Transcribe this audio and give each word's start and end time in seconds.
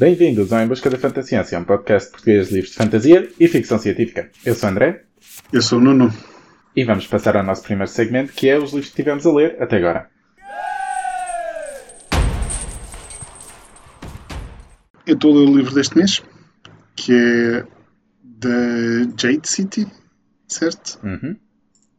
Bem-vindos 0.00 0.52
ao 0.52 0.60
Em 0.60 0.68
Busca 0.68 0.88
da 0.88 0.96
Fantasciência, 0.96 1.58
um 1.58 1.64
podcast 1.64 2.12
português 2.12 2.46
de 2.46 2.54
livros 2.54 2.70
de 2.70 2.76
fantasia 2.76 3.28
e 3.40 3.48
ficção 3.48 3.80
científica. 3.80 4.30
Eu 4.46 4.54
sou 4.54 4.68
o 4.68 4.72
André. 4.72 5.02
Eu 5.52 5.60
sou 5.60 5.80
o 5.80 5.82
Nuno. 5.82 6.14
E 6.76 6.84
vamos 6.84 7.04
passar 7.08 7.36
ao 7.36 7.42
nosso 7.42 7.64
primeiro 7.64 7.90
segmento, 7.90 8.32
que 8.32 8.48
é 8.48 8.56
os 8.56 8.70
livros 8.72 8.90
que 8.90 8.94
tivemos 8.94 9.26
a 9.26 9.32
ler 9.32 9.60
até 9.60 9.78
agora. 9.78 10.08
Eu 15.04 15.14
estou 15.14 15.32
a 15.32 15.40
ler 15.40 15.48
o 15.48 15.56
livro 15.56 15.74
deste 15.74 15.98
mês, 15.98 16.22
que 16.94 17.12
é 17.12 17.66
da 18.22 19.02
Jade 19.20 19.48
City, 19.48 19.84
certo? 20.46 21.00
Uhum. 21.02 21.34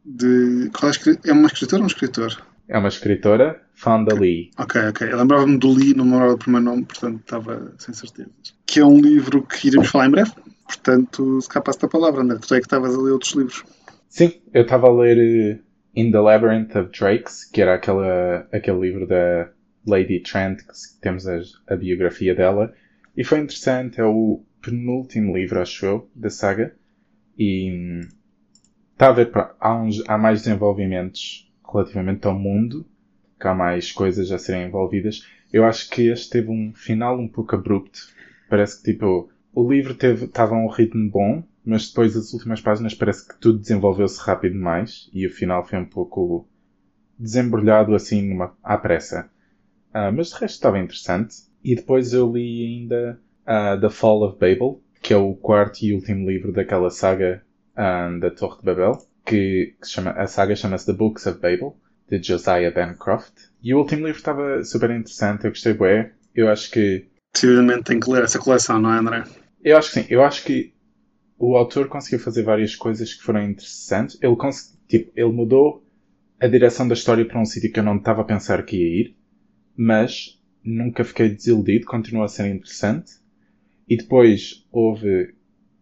De, 0.02 0.70
qual 0.72 0.90
é, 0.90 1.28
é 1.28 1.32
uma 1.34 1.48
escritora 1.48 1.82
ou 1.82 1.84
um 1.84 1.86
escritor? 1.86 2.49
É 2.70 2.78
uma 2.78 2.86
escritora, 2.86 3.60
Fonda 3.74 4.14
Lee. 4.14 4.52
Ok, 4.56 4.80
ok. 4.80 5.10
Eu 5.10 5.16
lembrava-me 5.16 5.58
do 5.58 5.72
Lee, 5.72 5.92
não 5.92 6.04
me 6.04 6.12
lembrava 6.12 6.34
do 6.34 6.38
primeiro 6.38 6.66
nome, 6.66 6.84
portanto 6.84 7.18
estava 7.18 7.74
sem 7.76 7.92
certeza. 7.92 8.30
Que 8.64 8.78
é 8.78 8.86
um 8.86 9.00
livro 9.00 9.42
que 9.42 9.66
iremos 9.66 9.88
falar 9.88 10.06
em 10.06 10.10
breve, 10.12 10.30
portanto, 10.64 11.40
se 11.40 11.48
cá 11.48 11.60
passa 11.60 11.86
a 11.86 11.88
palavra, 11.88 12.22
André. 12.22 12.38
Tu 12.38 12.54
é 12.54 12.60
que 12.60 12.66
estavas 12.66 12.94
a 12.94 12.98
ler 13.00 13.10
outros 13.10 13.32
livros. 13.32 13.64
Sim, 14.08 14.40
eu 14.54 14.62
estava 14.62 14.86
a 14.86 14.92
ler 14.92 15.58
uh, 15.58 15.60
In 15.96 16.12
the 16.12 16.20
Labyrinth 16.20 16.76
of 16.76 16.96
Drakes, 16.96 17.44
que 17.44 17.60
era 17.60 17.74
aquela, 17.74 18.46
aquele 18.52 18.78
livro 18.78 19.04
da 19.04 19.50
Lady 19.84 20.20
Trent, 20.20 20.58
que 20.58 21.00
temos 21.00 21.26
a, 21.26 21.40
a 21.66 21.74
biografia 21.74 22.36
dela, 22.36 22.72
e 23.16 23.24
foi 23.24 23.40
interessante, 23.40 24.00
é 24.00 24.04
o 24.04 24.44
penúltimo 24.62 25.36
livro, 25.36 25.60
acho 25.60 25.84
eu, 25.84 26.10
da 26.14 26.30
saga, 26.30 26.72
e 27.36 27.98
está 28.92 29.08
a 29.08 29.12
ver, 29.12 29.32
há, 29.58 29.74
uns, 29.74 30.04
há 30.06 30.16
mais 30.16 30.42
desenvolvimentos 30.42 31.49
relativamente 31.72 32.26
ao 32.26 32.38
mundo, 32.38 32.86
que 33.38 33.46
há 33.46 33.54
mais 33.54 33.92
coisas 33.92 34.30
a 34.30 34.38
serem 34.38 34.66
envolvidas. 34.66 35.26
Eu 35.52 35.64
acho 35.64 35.88
que 35.90 36.08
este 36.08 36.30
teve 36.30 36.50
um 36.50 36.72
final 36.74 37.18
um 37.18 37.28
pouco 37.28 37.54
abrupto. 37.54 38.00
Parece 38.48 38.78
que 38.82 38.92
tipo, 38.92 39.30
o 39.54 39.68
livro 39.68 39.96
estava 40.24 40.54
a 40.54 40.58
um 40.58 40.68
ritmo 40.68 41.10
bom, 41.10 41.42
mas 41.64 41.88
depois 41.88 42.16
as 42.16 42.32
últimas 42.32 42.60
páginas 42.60 42.94
parece 42.94 43.26
que 43.26 43.38
tudo 43.38 43.58
desenvolveu-se 43.58 44.20
rápido 44.20 44.52
demais 44.52 45.10
e 45.12 45.26
o 45.26 45.30
final 45.30 45.64
foi 45.64 45.78
um 45.78 45.84
pouco 45.84 46.48
desembrulhado 47.18 47.94
assim 47.94 48.28
numa, 48.28 48.56
à 48.62 48.78
pressa. 48.78 49.30
Uh, 49.90 50.12
mas 50.14 50.28
de 50.28 50.34
resto 50.34 50.54
estava 50.54 50.78
interessante. 50.78 51.36
E 51.62 51.74
depois 51.74 52.14
eu 52.14 52.32
li 52.32 52.64
ainda 52.64 53.20
uh, 53.42 53.80
The 53.80 53.90
Fall 53.90 54.22
of 54.22 54.38
Babel, 54.38 54.80
que 55.02 55.12
é 55.12 55.16
o 55.16 55.34
quarto 55.34 55.82
e 55.82 55.92
último 55.92 56.28
livro 56.30 56.52
daquela 56.52 56.90
saga 56.90 57.42
um, 57.76 58.18
da 58.18 58.30
Torre 58.30 58.58
de 58.58 58.64
Babel, 58.64 58.98
que, 59.24 59.74
que 59.80 59.88
chama, 59.88 60.10
a 60.12 60.26
saga 60.26 60.56
chama-se 60.56 60.86
The 60.86 60.92
Books 60.92 61.26
of 61.26 61.40
Babel 61.40 61.76
de 62.08 62.22
Josiah 62.22 62.70
Bancroft. 62.70 63.32
E 63.62 63.72
o 63.74 63.78
último 63.78 64.06
livro 64.06 64.18
estava 64.18 64.64
super 64.64 64.90
interessante, 64.90 65.44
eu 65.44 65.50
gostei 65.50 65.74
bem. 65.74 66.10
Eu 66.34 66.48
acho 66.48 66.70
que. 66.70 67.06
Possivelmente 67.32 67.84
tem 67.84 68.00
que 68.00 68.10
ler 68.10 68.24
essa 68.24 68.38
coleção, 68.38 68.80
não 68.80 68.92
é, 68.92 68.98
André? 68.98 69.24
Eu 69.62 69.76
acho 69.76 69.92
que 69.92 70.00
sim. 70.00 70.06
Eu 70.10 70.24
acho 70.24 70.44
que 70.44 70.72
o 71.38 71.56
autor 71.56 71.88
conseguiu 71.88 72.18
fazer 72.18 72.42
várias 72.42 72.74
coisas 72.74 73.14
que 73.14 73.22
foram 73.22 73.42
interessantes. 73.42 74.18
Ele, 74.20 74.36
tipo, 74.88 75.12
ele 75.14 75.32
mudou 75.32 75.86
a 76.40 76.46
direção 76.46 76.88
da 76.88 76.94
história 76.94 77.24
para 77.24 77.40
um 77.40 77.44
sítio 77.44 77.72
que 77.72 77.78
eu 77.78 77.84
não 77.84 77.96
estava 77.96 78.22
a 78.22 78.24
pensar 78.24 78.64
que 78.64 78.76
ia 78.76 79.02
ir, 79.02 79.16
mas 79.76 80.40
nunca 80.64 81.04
fiquei 81.04 81.28
desiludido, 81.28 81.86
continua 81.86 82.24
a 82.24 82.28
ser 82.28 82.46
interessante. 82.48 83.12
E 83.88 83.96
depois 83.96 84.66
houve, 84.72 85.34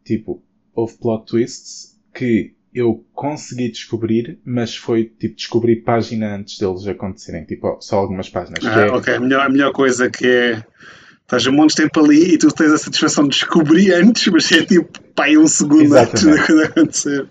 tipo, 0.04 0.42
houve 0.74 0.96
plot 0.98 1.26
twists 1.26 1.98
que 2.14 2.54
eu 2.74 3.04
consegui 3.12 3.70
descobrir, 3.70 4.38
mas 4.44 4.76
foi 4.76 5.04
tipo 5.04 5.34
descobrir 5.34 5.76
página 5.76 6.36
antes 6.36 6.58
deles 6.58 6.86
acontecerem, 6.86 7.44
tipo 7.44 7.78
só 7.80 7.98
algumas 7.98 8.28
páginas. 8.28 8.64
Ah, 8.64 8.80
é... 8.80 8.90
ok, 8.90 9.14
a 9.14 9.20
melhor, 9.20 9.46
a 9.46 9.48
melhor 9.48 9.72
coisa 9.72 10.10
que 10.10 10.26
é 10.26 10.64
estás 11.22 11.46
um 11.46 11.52
monte 11.52 11.70
de 11.70 11.82
tempo 11.82 12.00
ali 12.00 12.34
e 12.34 12.38
tu 12.38 12.48
tens 12.48 12.72
a 12.72 12.78
satisfação 12.78 13.24
de 13.24 13.30
descobrir 13.30 13.92
antes, 13.92 14.26
mas 14.28 14.50
é 14.52 14.64
tipo 14.64 15.00
pai 15.14 15.36
um 15.36 15.46
segundo 15.46 15.82
Exatamente. 15.82 16.26
antes 16.26 16.40
da 16.40 16.46
coisa 16.46 16.64
acontecer. 16.64 17.30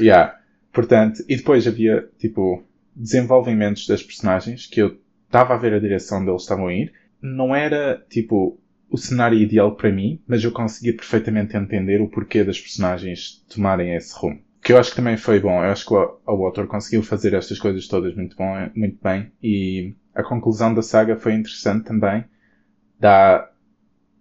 Yeah. 0.00 0.38
Portanto, 0.72 1.24
e 1.28 1.36
depois 1.36 1.66
havia 1.66 2.08
tipo 2.18 2.62
desenvolvimentos 2.94 3.86
das 3.86 4.02
personagens 4.02 4.66
que 4.66 4.80
eu 4.80 4.98
estava 5.26 5.54
a 5.54 5.58
ver 5.58 5.74
a 5.74 5.78
direção 5.78 6.24
deles 6.24 6.42
estavam 6.42 6.68
a 6.68 6.74
ir. 6.74 6.92
Não 7.20 7.54
era 7.54 8.04
tipo 8.10 8.60
o 8.90 8.96
cenário 8.96 9.38
ideal 9.38 9.74
para 9.74 9.90
mim, 9.90 10.20
mas 10.26 10.44
eu 10.44 10.52
conseguia 10.52 10.94
perfeitamente 10.94 11.56
entender 11.56 12.00
o 12.00 12.08
porquê 12.08 12.44
das 12.44 12.60
personagens 12.60 13.44
tomarem 13.48 13.94
esse 13.94 14.14
rumo 14.14 14.45
que 14.66 14.72
eu 14.72 14.78
acho 14.78 14.90
que 14.90 14.96
também 14.96 15.16
foi 15.16 15.38
bom. 15.38 15.62
Eu 15.62 15.70
acho 15.70 15.86
que 15.86 15.94
o, 15.94 16.44
autor 16.44 16.66
conseguiu 16.66 17.00
fazer 17.00 17.34
estas 17.34 17.56
coisas 17.56 17.86
todas 17.86 18.16
muito, 18.16 18.36
bom, 18.36 18.52
muito 18.74 18.98
bem 19.00 19.30
e 19.40 19.94
a 20.12 20.24
conclusão 20.24 20.74
da 20.74 20.82
saga 20.82 21.14
foi 21.14 21.34
interessante 21.34 21.84
também. 21.84 22.24
Dá, 22.98 23.48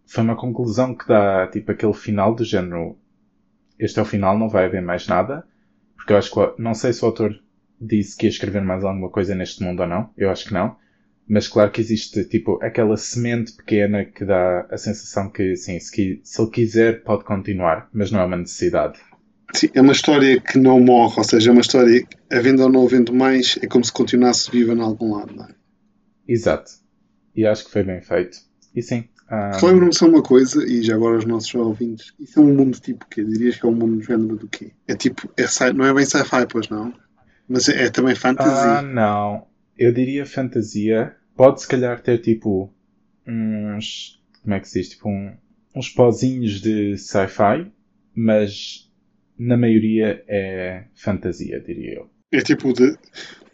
foi 0.05 0.23
uma 0.23 0.35
conclusão 0.35 0.93
que 0.93 1.07
dá 1.07 1.47
tipo 1.47 1.71
aquele 1.71 1.93
final 1.93 2.35
do 2.35 2.43
género. 2.43 2.95
Este 3.79 3.97
é 3.97 4.03
o 4.03 4.05
final, 4.05 4.37
não 4.37 4.47
vai 4.47 4.65
haver 4.65 4.83
mais 4.83 5.07
nada. 5.07 5.47
Porque 5.95 6.13
eu 6.13 6.17
acho 6.17 6.31
que, 6.31 6.61
não 6.61 6.75
sei 6.75 6.93
se 6.93 7.03
o 7.03 7.07
autor 7.07 7.41
disse 7.81 8.15
que 8.15 8.27
ia 8.27 8.29
escrever 8.29 8.61
mais 8.61 8.83
alguma 8.83 9.09
coisa 9.09 9.33
neste 9.33 9.63
mundo 9.63 9.79
ou 9.79 9.87
não. 9.87 10.11
Eu 10.15 10.29
acho 10.29 10.45
que 10.45 10.53
não. 10.53 10.77
Mas 11.27 11.47
claro 11.47 11.71
que 11.71 11.81
existe 11.81 12.23
tipo 12.23 12.63
aquela 12.63 12.97
semente 12.97 13.53
pequena 13.53 14.05
que 14.05 14.23
dá 14.23 14.67
a 14.69 14.77
sensação 14.77 15.27
que 15.27 15.55
sim, 15.55 15.79
se, 15.79 16.21
se 16.23 16.39
ele 16.39 16.51
quiser 16.51 17.01
pode 17.01 17.23
continuar, 17.23 17.89
mas 17.91 18.11
não 18.11 18.19
é 18.19 18.25
uma 18.25 18.37
necessidade. 18.37 18.99
Sim, 19.55 19.69
é 19.73 19.81
uma 19.81 19.93
história 19.93 20.39
que 20.39 20.57
não 20.57 20.79
morre, 20.79 21.15
ou 21.17 21.23
seja, 21.23 21.49
é 21.49 21.53
uma 21.53 21.61
história, 21.61 22.05
havendo 22.31 22.63
ou 22.63 22.69
não 22.69 22.85
havendo 22.85 23.13
mais, 23.13 23.57
é 23.61 23.67
como 23.67 23.83
se 23.83 23.91
continuasse 23.91 24.51
viva 24.51 24.73
em 24.73 24.81
algum 24.81 25.15
lado, 25.15 25.33
não 25.33 25.45
é? 25.45 25.55
Exato. 26.27 26.71
E 27.35 27.45
acho 27.45 27.65
que 27.65 27.71
foi 27.71 27.83
bem 27.83 28.01
feito. 28.01 28.37
E 28.75 28.81
sim. 28.81 29.05
Um... 29.31 29.65
Lembro-me 29.65 29.93
só 29.93 30.07
uma 30.07 30.21
coisa, 30.21 30.63
e 30.65 30.83
já 30.83 30.95
agora 30.95 31.17
os 31.17 31.25
nossos 31.25 31.53
ouvintes, 31.55 32.13
isso 32.19 32.39
é 32.39 32.43
um 32.43 32.53
mundo 32.53 32.79
tipo 32.79 33.05
quê? 33.09 33.23
Dirias 33.23 33.57
que 33.57 33.65
é 33.65 33.69
um 33.69 33.73
mundo 33.73 33.97
de 33.99 34.05
género 34.05 34.35
do 34.35 34.47
quê? 34.47 34.71
É 34.87 34.95
tipo, 34.95 35.29
é, 35.37 35.73
não 35.73 35.85
é 35.85 35.93
bem 35.93 36.05
sci-fi, 36.05 36.45
pois 36.47 36.69
não? 36.69 36.93
Mas 37.47 37.69
é, 37.69 37.85
é 37.85 37.89
também 37.89 38.15
fantasia. 38.15 38.79
Ah, 38.79 38.81
não. 38.81 39.47
Eu 39.77 39.93
diria 39.93 40.25
fantasia. 40.25 41.15
Pode 41.35 41.61
se 41.61 41.67
calhar 41.67 42.01
ter 42.01 42.19
tipo 42.19 42.73
uns. 43.27 44.21
Como 44.41 44.53
é 44.53 44.59
que 44.59 44.67
se 44.67 44.79
diz? 44.79 44.89
Tipo 44.89 45.09
um, 45.09 45.35
uns 45.75 45.89
pozinhos 45.89 46.61
de 46.61 46.97
sci-fi, 46.97 47.71
mas 48.15 48.91
na 49.37 49.57
maioria 49.57 50.23
é 50.27 50.85
fantasia, 50.95 51.59
diria 51.59 51.95
eu. 51.95 52.09
É 52.31 52.41
tipo 52.41 52.73
de. 52.73 52.97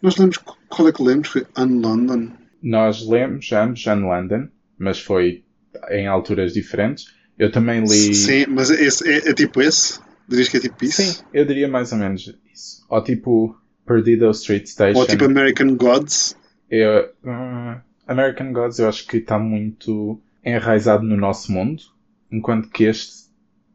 Nós 0.00 0.16
lemos. 0.16 0.38
Qual 0.68 0.88
é 0.88 0.92
que 0.92 1.02
lemos? 1.02 1.28
Foi 1.28 1.46
Unlondon? 1.56 2.30
Nós 2.62 3.06
lemos 3.06 3.52
ambos 3.52 3.86
Unlondon, 3.86 4.48
mas 4.78 5.00
foi 5.00 5.44
em 5.90 6.06
alturas 6.06 6.52
diferentes. 6.52 7.06
Eu 7.38 7.50
também 7.50 7.80
li. 7.80 8.14
Sim, 8.14 8.46
mas 8.48 8.70
esse, 8.70 9.08
é, 9.08 9.30
é 9.30 9.34
tipo 9.34 9.60
esse? 9.60 10.00
Dirias 10.28 10.48
que 10.48 10.56
é 10.56 10.60
tipo 10.60 10.84
isso? 10.84 11.02
Sim, 11.02 11.24
eu 11.32 11.44
diria 11.44 11.68
mais 11.68 11.92
ou 11.92 11.98
menos 11.98 12.34
isso. 12.52 12.86
Ou 12.88 13.02
tipo 13.02 13.56
Perdido 13.86 14.30
Street 14.30 14.66
Station. 14.66 14.98
Ou 14.98 15.06
tipo 15.06 15.24
American 15.24 15.74
Gods? 15.76 16.36
Eu, 16.70 17.10
uh, 17.24 17.80
American 18.06 18.52
Gods 18.52 18.78
eu 18.78 18.88
acho 18.88 19.06
que 19.06 19.18
está 19.18 19.38
muito 19.38 20.20
enraizado 20.44 21.04
no 21.04 21.16
nosso 21.16 21.52
mundo, 21.52 21.82
enquanto 22.30 22.68
que 22.68 22.84
este 22.84 23.21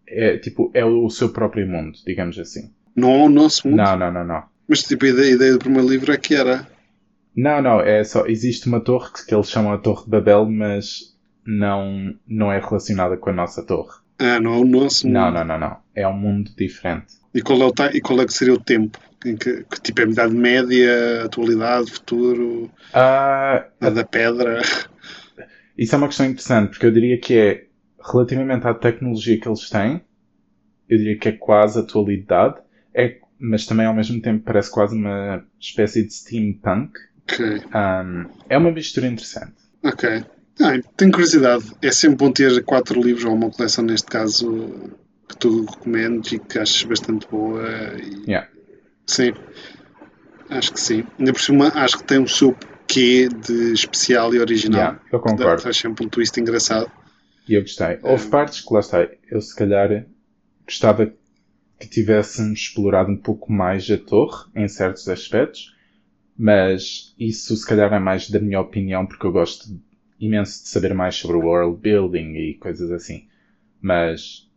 é 0.07 0.37
tipo, 0.37 0.71
é 0.73 0.85
o 0.85 1.09
seu 1.09 1.29
próprio 1.29 1.67
mundo, 1.67 1.97
digamos 2.05 2.39
assim. 2.39 2.71
Não 2.95 3.11
é 3.11 3.23
o 3.23 3.29
nosso 3.29 3.67
mundo? 3.67 3.77
Não, 3.77 3.97
não, 3.97 4.11
não, 4.11 4.25
não. 4.25 4.43
Mas 4.67 4.83
tipo, 4.83 5.05
a 5.05 5.09
ideia, 5.09 5.31
a 5.31 5.35
ideia 5.35 5.53
do 5.53 5.59
primeiro 5.59 5.87
livro 5.87 6.11
é 6.11 6.17
que 6.17 6.33
era. 6.33 6.67
Não, 7.35 7.61
não, 7.61 7.81
é 7.81 8.03
só. 8.03 8.25
Existe 8.25 8.67
uma 8.67 8.79
torre 8.79 9.11
que, 9.13 9.25
que 9.25 9.35
eles 9.35 9.49
chamam 9.49 9.71
a 9.71 9.77
Torre 9.77 10.05
de 10.05 10.09
Babel, 10.09 10.45
mas 10.45 11.15
não, 11.45 12.15
não 12.27 12.51
é 12.51 12.59
relacionada 12.59 13.15
com 13.17 13.29
a 13.29 13.33
nossa 13.33 13.63
torre. 13.63 13.99
Ah, 14.19 14.39
não 14.39 14.55
é 14.55 14.57
o 14.57 14.65
nosso 14.65 15.05
mundo. 15.05 15.13
Não, 15.15 15.31
não, 15.31 15.45
não, 15.45 15.59
não. 15.59 15.77
É 15.93 16.07
um 16.07 16.17
mundo 16.17 16.51
diferente. 16.57 17.13
E 17.33 17.41
qual 17.41 17.61
é, 17.61 17.65
o 17.65 17.73
e 17.93 18.01
qual 18.01 18.19
é 18.21 18.25
que 18.25 18.33
seria 18.33 18.55
o 18.55 18.59
tempo? 18.59 18.99
Em 19.25 19.35
que, 19.35 19.63
que 19.63 19.81
tipo 19.81 20.01
é 20.01 20.05
a 20.05 20.07
Idade 20.07 20.33
Média, 20.33 21.23
atualidade, 21.25 21.91
futuro, 21.91 22.63
uh, 22.93 23.63
a 23.79 23.89
da 23.93 24.03
pedra? 24.03 24.61
Isso 25.77 25.93
é 25.93 25.97
uma 25.97 26.07
questão 26.07 26.25
interessante, 26.25 26.69
porque 26.69 26.85
eu 26.85 26.91
diria 26.91 27.19
que 27.19 27.37
é 27.37 27.66
relativamente 28.03 28.67
à 28.67 28.73
tecnologia 28.73 29.39
que 29.39 29.47
eles 29.47 29.69
têm, 29.69 30.01
eu 30.89 30.97
diria 30.97 31.17
que 31.17 31.29
é 31.29 31.31
quase 31.31 31.79
atualidade, 31.79 32.55
é, 32.93 33.17
mas 33.39 33.65
também 33.65 33.85
ao 33.85 33.93
mesmo 33.93 34.21
tempo 34.21 34.43
parece 34.43 34.71
quase 34.71 34.95
uma 34.95 35.45
espécie 35.59 36.03
de 36.03 36.13
steampunk. 36.13 36.97
Okay. 37.23 37.57
Um, 37.57 38.25
é 38.49 38.57
uma 38.57 38.71
mistura 38.71 39.07
interessante. 39.07 39.55
Ok. 39.83 40.23
Ah, 40.59 40.79
tenho 40.95 41.11
curiosidade. 41.11 41.65
É 41.81 41.91
sempre 41.91 42.17
bom 42.17 42.31
ter 42.31 42.63
quatro 42.63 43.01
livros 43.01 43.25
ou 43.25 43.33
uma 43.33 43.51
coleção, 43.51 43.83
neste 43.83 44.07
caso, 44.07 44.91
que 45.27 45.37
tu 45.37 45.65
recomendes 45.65 46.31
e 46.31 46.39
que 46.39 46.57
achas 46.57 46.81
bastante 46.83 47.27
boa. 47.29 47.63
E... 48.01 48.31
Yeah. 48.31 48.47
Sim. 49.05 49.33
Acho 50.49 50.73
que 50.73 50.79
sim. 50.79 51.03
Ainda 51.19 51.33
por 51.33 51.41
cima, 51.41 51.71
acho 51.75 51.97
que 51.97 52.03
tem 52.05 52.19
o 52.19 52.27
seu 52.27 52.55
quê 52.87 53.27
de 53.27 53.73
especial 53.73 54.33
e 54.33 54.39
original. 54.39 54.79
Yeah, 54.79 55.01
eu 55.11 55.19
concordo. 55.19 55.61
Faz 55.61 55.77
sempre 55.77 56.05
um 56.05 56.09
twist 56.09 56.39
engraçado. 56.39 56.89
E 57.47 57.53
eu 57.53 57.61
gostei. 57.61 57.99
Houve 58.01 58.27
partes 58.27 58.61
que 58.61 58.73
lá 58.73 58.79
está. 58.79 59.07
Eu 59.29 59.41
se 59.41 59.55
calhar 59.55 60.05
gostava 60.65 61.13
que 61.79 61.87
tivéssemos 61.87 62.59
explorado 62.59 63.11
um 63.11 63.17
pouco 63.17 63.51
mais 63.51 63.89
a 63.89 63.97
torre 63.97 64.49
em 64.55 64.67
certos 64.67 65.07
aspectos, 65.07 65.75
mas 66.37 67.13
isso 67.17 67.55
se 67.55 67.65
calhar 67.65 67.93
é 67.93 67.99
mais 67.99 68.29
da 68.29 68.39
minha 68.39 68.59
opinião 68.59 69.05
porque 69.05 69.25
eu 69.25 69.31
gosto 69.31 69.79
imenso 70.19 70.63
de 70.63 70.69
saber 70.69 70.93
mais 70.93 71.15
sobre 71.15 71.37
o 71.37 71.41
world 71.41 71.79
building 71.79 72.33
e 72.35 72.53
coisas 72.55 72.91
assim. 72.91 73.27
Mas, 73.79 74.49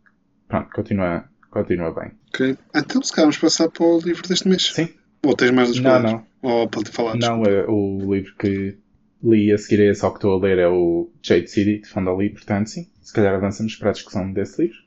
pronto, 0.47 0.69
continua, 0.71 1.25
continua 1.49 1.91
bem. 1.93 2.11
Ok. 2.29 2.57
Então, 2.75 3.01
se 3.01 3.11
calhar 3.11 3.25
vamos 3.25 3.37
passar 3.37 3.69
para 3.69 3.85
o 3.85 3.99
livro 3.99 4.27
deste 4.27 4.47
mês. 4.47 4.71
Sim. 4.73 4.89
Ou 5.23 5.35
tens 5.35 5.51
mais 5.51 5.69
dos 5.69 5.79
Não, 5.79 5.99
não. 6.01 6.25
Ou 6.41 6.67
para 6.67 6.83
te 6.83 6.89
falar? 6.89 7.15
Não, 7.15 7.43
é, 7.43 7.65
o 7.67 8.13
livro 8.13 8.33
que 8.35 8.77
li 9.23 9.51
a 9.51 9.57
seguir 9.57 9.81
a 9.81 9.91
esse 9.91 10.03
ao 10.03 10.11
que 10.11 10.17
estou 10.17 10.33
a 10.33 10.41
ler 10.41 10.59
é 10.59 10.67
o 10.67 11.09
Jade 11.21 11.47
City, 11.49 11.79
de 11.79 11.87
Fondali, 11.87 12.29
portanto, 12.29 12.69
sim. 12.69 12.87
Se 13.01 13.13
calhar 13.13 13.33
avançamos 13.35 13.75
para 13.75 13.89
a 13.89 13.93
discussão 13.93 14.31
desse 14.31 14.61
livro. 14.61 14.77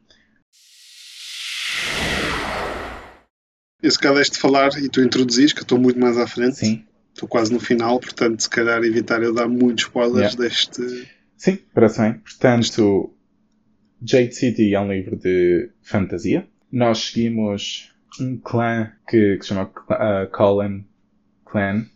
Eu 3.83 3.91
se 3.91 3.99
calhar 3.99 4.15
deixo-te 4.17 4.39
falar 4.39 4.71
e 4.79 4.89
tu 4.89 5.03
introduzis, 5.03 5.53
que 5.53 5.61
eu 5.61 5.65
estou 5.65 5.79
muito 5.79 5.99
mais 6.01 6.17
à 6.17 6.27
frente. 6.27 6.57
Sim. 6.57 6.85
Estou 7.13 7.29
quase 7.29 7.53
no 7.53 7.61
final, 7.61 8.01
portanto, 8.01 8.41
se 8.41 8.49
calhar 8.49 8.83
evitar 8.83 9.23
eu 9.23 9.33
dar 9.33 9.47
muitos 9.47 9.85
spoilers 9.85 10.33
Yeah. 10.35 10.43
deste. 10.43 11.09
Sim, 11.37 11.59
parece 11.75 12.01
bem. 12.01 12.15
Portanto, 12.15 13.15
Jade 14.03 14.35
City 14.35 14.75
é 14.75 14.81
um 14.81 14.91
livro 14.91 15.17
de 15.17 15.71
fantasia. 15.83 16.47
Nós 16.73 16.99
seguimos 16.99 17.93
um 18.21 18.37
clã 18.39 18.91
que, 19.09 19.37
que 19.37 19.43
se 19.43 19.49
chama 19.49 19.65
uh, 19.65 20.31
Colin 20.33 20.85
Clan. 21.45 21.87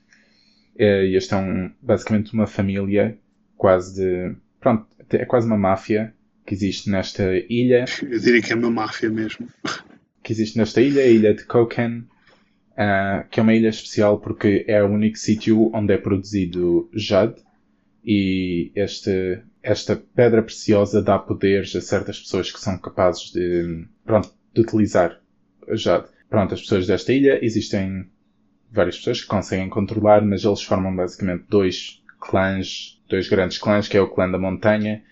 Eh, 0.79 1.07
E 1.09 1.17
este 1.17 1.35
é 1.35 1.37
um, 1.37 1.71
basicamente 1.83 2.33
uma 2.35 2.47
família 2.47 3.19
quase 3.57 3.97
de. 4.01 4.37
Pronto, 4.61 4.87
é 5.11 5.25
quase 5.25 5.47
uma 5.47 5.59
máfia 5.59 6.15
que 6.47 6.55
existe 6.55 6.91
nesta 6.91 7.25
ilha. 7.51 7.85
Eu 8.03 8.19
diria 8.21 8.43
que 8.43 8.53
é 8.53 8.57
uma 8.57 8.71
máfia 8.71 9.11
mesmo. 9.11 9.49
Que 10.23 10.33
existe 10.33 10.59
nesta 10.59 10.81
ilha, 10.83 11.03
a 11.03 11.07
ilha 11.07 11.33
de 11.35 11.45
Koken. 11.45 12.05
ah, 12.77 13.25
que 13.31 13.41
é 13.41 13.43
uma 13.43 13.55
ilha 13.55 13.69
especial 13.69 14.21
porque 14.21 14.65
é 14.69 14.83
o 14.83 14.89
único 14.89 15.17
sítio 15.17 15.71
onde 15.75 15.95
é 15.95 15.99
produzido 15.99 16.91
jade. 16.93 17.37
E 18.05 18.71
este, 18.75 19.43
esta 19.63 19.97
pedra 19.97 20.43
preciosa 20.43 21.03
dá 21.03 21.19
poderes 21.19 21.75
a 21.77 21.81
certas 21.81 22.21
pessoas 22.21 22.53
que 22.53 22.61
são 22.61 22.79
capazes 22.79 23.33
de, 23.33 23.87
pronto, 24.05 24.31
de 24.55 24.61
utilizar 24.61 25.21
jade. 25.73 26.09
Pronto, 26.29 26.55
as 26.55 26.61
pessoas 26.61 26.87
desta 26.87 27.13
ilha 27.13 27.43
existem 27.43 28.07
várias 28.71 28.99
pessoas 28.99 29.21
que 29.21 29.27
conseguem 29.27 29.69
controlar, 29.69 30.23
mas 30.25 30.45
eles 30.45 30.63
formam 30.63 30.95
basicamente 30.95 31.45
dois 31.49 32.03
clãs, 32.21 33.01
dois 33.09 33.29
grandes 33.29 33.59
clãs, 33.59 33.89
que 33.89 33.97
é 33.97 34.01
o 34.01 34.09
clã 34.09 34.31
da 34.31 34.39
montanha 34.39 35.03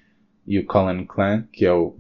e 0.47 0.59
o 0.59 0.67
Colin 0.67 1.05
Clan, 1.05 1.47
que 1.53 1.67
é 1.67 1.73
o 1.73 1.97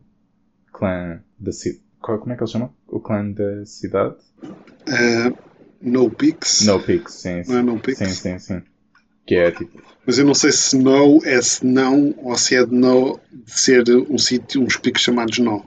clã 0.72 1.20
da 1.38 1.52
cidade. 1.52 1.82
Como 2.00 2.32
é 2.32 2.36
que 2.36 2.42
eles 2.42 2.50
chamam? 2.50 2.72
O 2.86 3.00
clã 3.00 3.28
da 3.30 3.66
cidade? 3.66 4.14
Uh, 4.42 5.36
no 5.80 6.10
Pix. 6.10 6.64
No 6.64 6.80
Peaks, 6.80 7.14
sim. 7.14 7.42
Não 7.48 7.58
é 7.58 7.62
No 7.62 7.80
Pix? 7.80 7.98
Sim, 7.98 8.06
sim, 8.06 8.38
sim. 8.38 8.62
Que 9.26 9.34
é 9.34 9.50
tipo. 9.50 9.82
Mas 10.06 10.18
eu 10.18 10.24
não 10.24 10.34
sei 10.34 10.52
se 10.52 10.78
no 10.78 11.20
é 11.24 11.42
se 11.42 11.66
não 11.66 12.14
ou 12.18 12.36
se 12.36 12.54
é 12.54 12.64
de 12.64 12.72
no 12.72 13.18
de 13.32 13.50
ser 13.50 13.84
um 14.08 14.18
sítio, 14.18 14.62
uns 14.62 14.76
picos 14.76 15.02
chamados 15.02 15.38
no. 15.38 15.64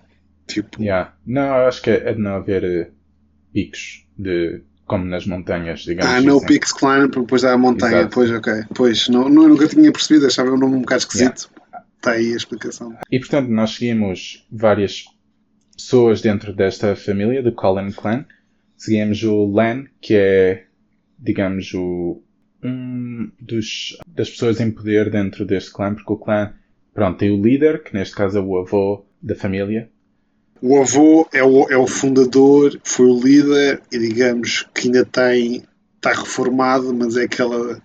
Tipo, 0.47 0.81
Yeah. 0.81 1.13
Não, 1.25 1.43
eu 1.43 1.67
acho 1.67 1.81
que 1.81 1.89
é 1.89 2.13
de 2.13 2.19
não 2.19 2.35
haver 2.35 2.63
eh, 2.63 2.89
picos 3.51 4.07
de. 4.17 4.63
Como 4.89 5.05
nas 5.05 5.25
montanhas, 5.25 5.81
digamos. 5.81 6.11
ah, 6.11 6.19
No 6.19 6.37
assim. 6.37 6.47
Pix 6.47 6.73
Clan, 6.73 7.07
porque 7.07 7.21
depois 7.21 7.43
há 7.45 7.53
a 7.53 7.57
montanha. 7.57 7.99
Exato. 7.99 8.13
Pois, 8.15 8.31
ok. 8.31 8.53
Pois, 8.75 9.07
não, 9.07 9.29
não, 9.29 9.43
eu 9.43 9.49
nunca 9.49 9.67
tinha 9.67 9.91
percebido, 9.91 10.25
achava 10.25 10.51
o 10.51 10.57
nome 10.57 10.75
um 10.75 10.81
bocado 10.81 10.99
esquisito. 11.01 11.49
Está 11.95 12.11
aí 12.11 12.33
a 12.33 12.35
explicação. 12.35 12.97
E 13.11 13.19
portanto, 13.19 13.49
nós 13.49 13.75
seguimos 13.75 14.45
várias 14.51 15.05
pessoas 15.77 16.21
dentro 16.21 16.53
desta 16.53 16.95
família 16.95 17.43
do 17.43 17.51
Colin 17.51 17.91
Clan. 17.91 18.25
Seguimos 18.75 19.21
o 19.23 19.53
Len, 19.55 19.87
que 20.01 20.15
é, 20.15 20.65
digamos, 21.19 21.71
o, 21.73 22.21
um 22.63 23.29
dos, 23.39 23.97
das 24.07 24.29
pessoas 24.29 24.59
em 24.59 24.71
poder 24.71 25.11
dentro 25.11 25.45
deste 25.45 25.71
clã, 25.71 25.93
porque 25.93 26.11
o 26.13 26.17
clã, 26.17 26.53
pronto, 26.93 27.17
tem 27.19 27.29
o 27.31 27.41
líder, 27.41 27.83
que 27.83 27.93
neste 27.93 28.15
caso 28.15 28.37
é 28.39 28.41
o 28.41 28.57
avô 28.57 29.05
da 29.21 29.35
família. 29.35 29.89
O 30.61 30.81
avô 30.81 31.27
é 31.33 31.43
o, 31.43 31.69
é 31.69 31.77
o 31.77 31.87
fundador, 31.87 32.79
foi 32.83 33.05
o 33.05 33.19
líder 33.19 33.81
e 33.91 33.99
digamos 33.99 34.65
que 34.73 34.87
ainda 34.87 35.05
tem. 35.05 35.63
está 35.95 36.11
reformado, 36.11 36.93
mas 36.93 37.15
é 37.15 37.23
aquela. 37.23 37.81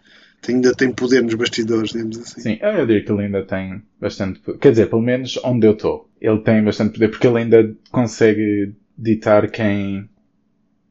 ainda 0.49 0.75
tem 0.75 0.93
poder 0.93 1.23
nos 1.23 1.35
bastidores, 1.35 1.91
digamos 1.91 2.19
assim. 2.19 2.41
Sim, 2.41 2.59
eu 2.61 2.87
diria 2.87 3.05
que 3.05 3.13
ele 3.13 3.23
ainda 3.23 3.45
tem 3.45 3.83
bastante 4.01 4.41
poder. 4.41 4.59
Quer 4.59 4.71
dizer, 4.71 4.91
pelo 4.91 5.03
menos 5.03 5.39
onde 5.45 5.67
eu 5.67 5.73
estou. 5.73 6.11
Ele 6.21 6.39
tem 6.39 6.65
bastante 6.65 6.95
poder, 6.95 7.09
porque 7.09 7.27
ele 7.27 7.39
ainda 7.39 7.77
consegue 7.91 8.75
ditar 8.97 9.51
quem, 9.51 10.09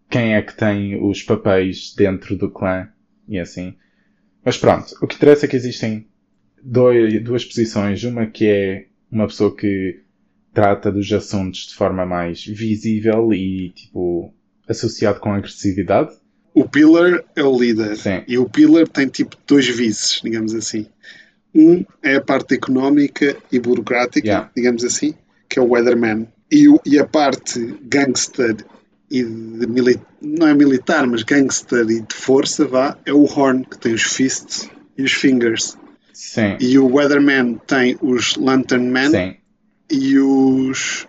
quem 0.10 0.36
é 0.36 0.42
que 0.42 0.56
tem 0.56 1.02
os 1.02 1.22
papéis 1.22 1.94
dentro 1.96 2.38
do 2.38 2.50
clã 2.50 2.88
e 3.28 3.40
assim. 3.40 3.76
Mas 4.44 4.58
pronto, 4.58 4.96
o 5.02 5.08
que 5.08 5.16
interessa 5.16 5.46
é 5.46 5.50
que 5.50 5.56
existem 5.56 6.08
dois, 6.62 7.22
duas 7.24 7.46
posições. 7.46 8.04
Uma 8.04 8.26
que 8.26 8.48
é 8.48 8.86
uma 9.12 9.28
pessoa 9.28 9.56
que 9.56 10.02
trata 10.54 10.92
dos 10.92 11.12
assuntos 11.12 11.68
de 11.68 11.76
forma 11.76 12.06
mais 12.06 12.44
visível 12.46 13.34
e, 13.34 13.70
tipo, 13.72 14.34
associado 14.68 15.20
com 15.20 15.32
agressividade. 15.34 16.12
O 16.54 16.68
Pillar 16.70 17.24
é 17.36 17.44
o 17.44 17.58
líder. 17.60 17.98
Sim. 17.98 18.24
E 18.28 18.38
o 18.38 18.48
Pillar 18.48 18.88
tem 18.88 19.08
tipo 19.08 19.36
dois 19.48 19.68
vices, 19.68 20.22
digamos 20.24 20.54
assim. 20.54 20.86
Um 21.56 21.84
é 22.02 22.16
a 22.16 22.22
parte 22.22 22.54
económica 22.56 23.36
e 23.52 23.60
burocrática, 23.60 24.28
Yeah. 24.28 24.52
digamos 24.56 24.84
assim, 24.84 25.14
que 25.50 25.58
é 25.60 25.62
o 25.62 25.70
Weatherman. 25.72 26.28
E, 26.52 26.68
o- 26.70 26.80
e 26.86 27.00
a 27.00 27.06
parte 27.06 27.60
gangster 27.84 28.58
e 29.10 29.24
de 29.24 29.68
militar, 29.68 30.06
não 30.22 30.48
é 30.48 30.54
militar, 30.54 31.06
mas 31.08 31.24
gangster 31.24 31.86
e 31.90 32.02
de 32.02 32.16
força, 32.16 32.66
vá, 32.66 32.98
é 33.06 33.14
o 33.14 33.24
Horn, 33.26 33.66
que 33.66 33.78
tem 33.78 33.94
os 33.94 34.04
fists 34.04 34.70
e 34.98 35.04
os 35.04 35.12
fingers. 35.14 35.78
Sim, 36.14 36.58
E 36.60 36.78
o 36.78 36.88
Weatherman 36.88 37.60
tem 37.68 37.98
os 38.02 38.36
Lantern 38.36 38.88
Men 38.90 39.10
sim, 39.10 39.36
e 39.90 40.18
os 40.20 41.08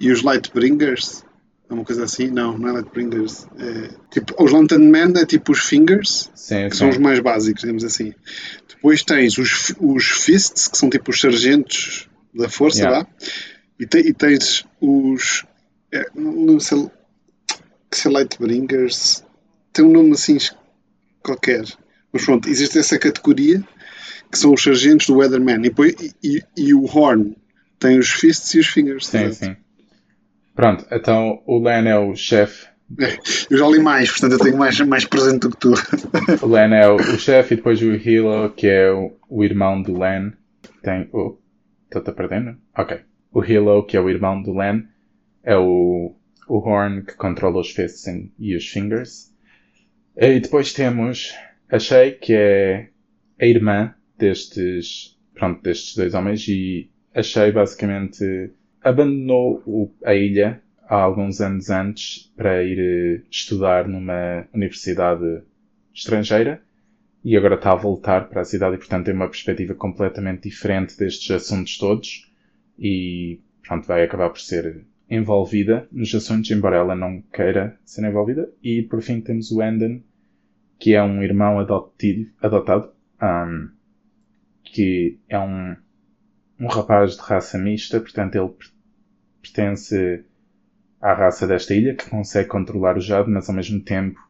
e 0.00 0.10
os 0.10 0.22
Lightbringers. 0.22 1.24
É 1.68 1.74
uma 1.74 1.84
coisa 1.84 2.04
assim? 2.04 2.28
Não, 2.28 2.56
não 2.56 2.68
é 2.68 2.72
Lightbringers. 2.72 3.46
É, 3.58 3.90
tipo, 4.10 4.34
os 4.42 4.52
Lantern 4.52 4.84
Men 4.88 5.12
é 5.16 5.26
tipo 5.26 5.50
os 5.52 5.60
Fingers, 5.60 6.30
sim, 6.34 6.68
que 6.68 6.76
são 6.76 6.88
os 6.88 6.94
sim. 6.96 7.00
mais 7.00 7.18
básicos, 7.18 7.62
digamos 7.62 7.82
assim. 7.82 8.12
Depois 8.68 9.02
tens 9.02 9.36
os, 9.38 9.74
os 9.80 10.04
Fists, 10.04 10.68
que 10.68 10.78
são 10.78 10.88
tipo 10.88 11.10
os 11.10 11.20
sargentos 11.20 12.08
da 12.34 12.48
força 12.48 12.80
Yeah. 12.80 12.98
lá. 13.00 13.06
E, 13.80 13.86
te- 13.86 13.98
e 14.08 14.12
tens 14.12 14.64
os. 14.80 15.44
é, 15.92 16.04
não, 16.14 16.32
não 16.32 16.60
sei 16.60 16.88
se 17.90 18.06
é 18.06 18.10
Lightbringers. 18.10 19.24
Tem 19.72 19.84
um 19.84 19.90
nome 19.92 20.12
assim 20.12 20.38
qualquer. 21.22 21.64
Mas 22.12 22.24
pronto, 22.24 22.48
existe 22.48 22.78
essa 22.78 22.98
categoria 22.98 23.62
que 24.30 24.38
são 24.38 24.52
os 24.54 24.62
sargentos 24.62 25.06
do 25.06 25.16
Weatherman. 25.16 25.62
E, 25.66 25.72
e, 26.22 26.36
e- 26.36 26.42
e 26.68 26.74
o 26.74 26.84
Horn 26.84 27.36
tem 27.78 27.98
os 27.98 28.08
Fists 28.10 28.54
e 28.54 28.60
os 28.60 28.66
Fingers. 28.66 29.06
Sim, 29.06 29.24
exato. 29.24 29.52
sim. 29.52 29.56
Pronto, 30.54 30.86
então 30.90 31.42
o 31.46 31.58
Len 31.58 31.88
é 31.88 31.98
o 31.98 32.14
chefe. 32.16 32.66
Eu 33.50 33.58
já 33.58 33.68
li 33.68 33.80
mais, 33.80 34.10
portanto 34.10 34.32
eu 34.32 34.38
tenho 34.38 34.56
mais, 34.56 34.78
mais 34.80 35.04
presente 35.04 35.40
do 35.40 35.50
que 35.50 35.56
tu. 35.58 35.74
O 36.42 36.46
Len 36.46 36.72
é 36.74 36.88
o, 36.88 36.96
o 36.96 37.18
chefe 37.18 37.54
e 37.54 37.56
depois 37.56 37.82
o 37.82 37.92
Hilo, 37.92 38.50
que 38.50 38.66
é 38.66 38.90
o, 38.90 39.16
o 39.28 39.44
irmão 39.44 39.82
do 39.82 39.98
Len. 39.98 40.32
Tem 40.82 41.08
o. 41.12 41.36
Estou-te 41.84 42.10
a 42.10 42.12
perdendo? 42.12 42.56
Ok. 42.76 43.00
O 43.32 43.44
Hilo, 43.44 43.84
que 43.84 43.96
é 43.96 44.00
o 44.00 44.08
irmão 44.08 44.40
do 44.40 44.56
Len, 44.56 44.86
é 45.42 45.56
o, 45.56 46.16
o 46.48 46.58
Horn, 46.58 47.02
que 47.02 47.14
controla 47.16 47.60
os 47.60 47.70
fists 47.70 48.04
e 48.38 48.56
os 48.56 48.66
fingers. 48.66 49.32
E 50.16 50.40
depois 50.40 50.72
temos 50.72 51.34
a 51.70 51.78
Shay, 51.78 52.12
que 52.12 52.32
é 52.32 52.88
a 53.38 53.44
irmã 53.44 53.94
destes, 54.16 55.18
pronto, 55.34 55.62
destes 55.62 55.94
dois 55.94 56.14
homens, 56.14 56.46
e 56.48 56.90
a 57.16 57.22
Shay 57.22 57.52
basicamente 57.52 58.50
abandonou 58.82 59.62
o- 59.66 59.90
a 60.04 60.14
ilha 60.14 60.62
há 60.88 60.96
alguns 60.96 61.40
anos 61.40 61.70
antes 61.70 62.32
para 62.36 62.62
ir 62.62 62.78
eh, 62.78 63.22
estudar 63.30 63.88
numa 63.88 64.46
universidade 64.54 65.42
estrangeira 65.94 66.62
e 67.24 67.36
agora 67.36 67.56
está 67.56 67.72
a 67.72 67.76
voltar 67.76 68.28
para 68.28 68.42
a 68.42 68.44
cidade 68.44 68.76
e 68.76 68.78
portanto 68.78 69.06
tem 69.06 69.14
uma 69.14 69.28
perspectiva 69.28 69.74
completamente 69.74 70.48
diferente 70.48 70.96
destes 70.98 71.30
assuntos 71.30 71.76
todos 71.78 72.30
e 72.78 73.40
pronto, 73.66 73.86
vai 73.86 74.04
acabar 74.04 74.30
por 74.30 74.40
ser 74.40 74.84
envolvida 75.10 75.88
nos 75.92 76.14
assuntos, 76.14 76.50
embora 76.50 76.76
ela 76.76 76.94
não 76.94 77.22
queira 77.32 77.78
ser 77.84 78.04
envolvida. 78.08 78.48
E 78.62 78.82
por 78.82 79.00
fim 79.02 79.20
temos 79.20 79.50
o 79.52 79.60
Andon, 79.62 80.00
que 80.78 80.94
é 80.94 81.02
um 81.02 81.22
irmão 81.22 81.58
adotivo, 81.60 82.30
adotado, 82.42 82.90
ahm, 83.20 83.68
que 84.64 85.18
é 85.28 85.38
um, 85.38 85.76
um 86.60 86.66
rapaz 86.66 87.16
de 87.16 87.22
raça 87.22 87.58
mista, 87.58 88.00
portanto 88.00 88.34
ele 88.36 88.48
per- 88.48 88.68
pertence 89.42 90.24
à 91.00 91.14
raça 91.14 91.46
desta 91.46 91.74
ilha, 91.74 91.94
que 91.94 92.10
consegue 92.10 92.48
controlar 92.48 92.96
o 92.96 93.00
jade, 93.00 93.30
mas 93.30 93.48
ao 93.48 93.54
mesmo 93.54 93.80
tempo 93.80 94.20